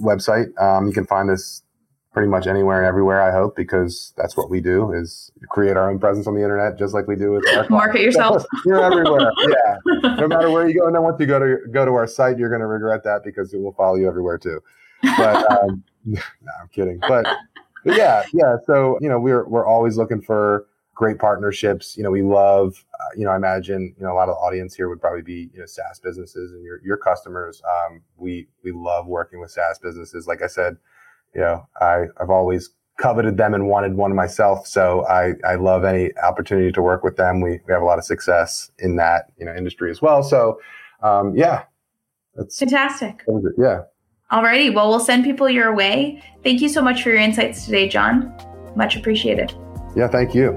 website. 0.00 0.56
Um, 0.62 0.86
you 0.86 0.92
can 0.92 1.04
find 1.04 1.30
us 1.30 1.62
pretty 2.12 2.28
much 2.28 2.46
anywhere 2.46 2.78
and 2.78 2.86
everywhere, 2.86 3.22
I 3.22 3.32
hope, 3.32 3.56
because 3.56 4.12
that's 4.16 4.36
what 4.36 4.50
we 4.50 4.60
do 4.60 4.92
is 4.92 5.32
create 5.48 5.76
our 5.76 5.90
own 5.90 5.98
presence 5.98 6.26
on 6.26 6.34
the 6.34 6.42
internet, 6.42 6.78
just 6.78 6.94
like 6.94 7.08
we 7.08 7.16
do 7.16 7.32
with 7.32 7.44
our 7.56 7.66
market 7.70 8.02
yourself. 8.02 8.44
you're 8.64 8.84
everywhere. 8.84 9.32
Yeah. 9.40 9.78
No 10.16 10.28
matter 10.28 10.50
where 10.50 10.68
you 10.68 10.78
go. 10.78 10.86
And 10.86 10.94
then 10.94 11.02
once 11.02 11.18
you 11.18 11.26
go 11.26 11.38
to 11.38 11.56
go 11.72 11.84
to 11.84 11.92
our 11.92 12.06
site, 12.06 12.38
you're 12.38 12.50
going 12.50 12.60
to 12.60 12.66
regret 12.66 13.02
that 13.04 13.22
because 13.24 13.54
it 13.54 13.58
will 13.58 13.72
follow 13.72 13.96
you 13.96 14.06
everywhere 14.06 14.38
too. 14.38 14.60
But 15.16 15.50
um, 15.50 15.82
no, 16.04 16.20
I'm 16.60 16.68
kidding. 16.68 17.00
But, 17.00 17.26
but 17.84 17.96
yeah, 17.96 18.24
yeah. 18.34 18.56
So, 18.66 18.98
you 19.00 19.08
know, 19.08 19.18
we're, 19.18 19.48
we're 19.48 19.66
always 19.66 19.96
looking 19.96 20.20
for, 20.20 20.66
great 20.94 21.18
partnerships. 21.18 21.96
You 21.96 22.02
know, 22.02 22.10
we 22.10 22.22
love, 22.22 22.84
uh, 22.94 23.04
you 23.16 23.24
know, 23.24 23.30
I 23.30 23.36
imagine, 23.36 23.94
you 23.98 24.04
know, 24.04 24.12
a 24.12 24.14
lot 24.14 24.28
of 24.28 24.34
the 24.34 24.40
audience 24.40 24.74
here 24.74 24.88
would 24.88 25.00
probably 25.00 25.22
be, 25.22 25.50
you 25.52 25.60
know, 25.60 25.66
SaaS 25.66 26.00
businesses 26.00 26.52
and 26.52 26.62
your, 26.62 26.80
your 26.84 26.96
customers. 26.96 27.62
Um, 27.64 28.02
we, 28.16 28.48
we 28.62 28.72
love 28.72 29.06
working 29.06 29.40
with 29.40 29.50
SaaS 29.50 29.78
businesses. 29.78 30.26
Like 30.26 30.42
I 30.42 30.46
said, 30.46 30.76
you 31.34 31.40
know, 31.40 31.66
I, 31.80 32.04
I've 32.20 32.30
always 32.30 32.70
coveted 32.98 33.38
them 33.38 33.54
and 33.54 33.68
wanted 33.68 33.94
one 33.94 34.14
myself. 34.14 34.66
So 34.66 35.06
I, 35.06 35.32
I 35.46 35.54
love 35.54 35.84
any 35.84 36.10
opportunity 36.18 36.70
to 36.72 36.82
work 36.82 37.02
with 37.02 37.16
them. 37.16 37.40
We, 37.40 37.60
we 37.66 37.72
have 37.72 37.82
a 37.82 37.86
lot 37.86 37.98
of 37.98 38.04
success 38.04 38.70
in 38.78 38.96
that, 38.96 39.32
you 39.38 39.46
know, 39.46 39.54
industry 39.54 39.90
as 39.90 40.02
well. 40.02 40.22
So, 40.22 40.60
um, 41.02 41.34
yeah, 41.34 41.64
that's 42.34 42.58
fantastic. 42.58 43.24
That 43.26 43.54
yeah. 43.58 43.82
Alrighty. 44.30 44.74
Well, 44.74 44.88
we'll 44.88 45.00
send 45.00 45.24
people 45.24 45.48
your 45.48 45.74
way. 45.74 46.22
Thank 46.44 46.60
you 46.60 46.68
so 46.68 46.80
much 46.80 47.02
for 47.02 47.08
your 47.10 47.18
insights 47.18 47.64
today, 47.64 47.88
John. 47.88 48.32
Much 48.76 48.96
appreciated. 48.96 49.54
Yeah. 49.96 50.08
Thank 50.08 50.34
you. 50.34 50.56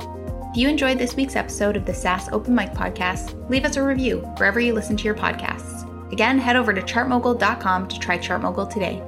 If 0.56 0.62
you 0.62 0.70
enjoyed 0.70 0.98
this 0.98 1.18
week's 1.18 1.36
episode 1.36 1.76
of 1.76 1.84
the 1.84 1.94
SaaS 1.94 2.30
Open 2.32 2.56
Mic 2.56 2.72
podcast, 2.72 3.38
leave 3.50 3.66
us 3.66 3.76
a 3.76 3.84
review 3.84 4.20
wherever 4.38 4.58
you 4.58 4.74
listen 4.74 4.96
to 4.96 5.04
your 5.04 5.14
podcasts. 5.14 5.84
Again, 6.14 6.40
head 6.40 6.56
over 6.56 6.72
to 6.72 6.82
chartmogul.com 6.82 7.90
to 7.90 8.00
try 8.00 8.18
ChartMogul 8.18 8.72
today. 8.72 9.04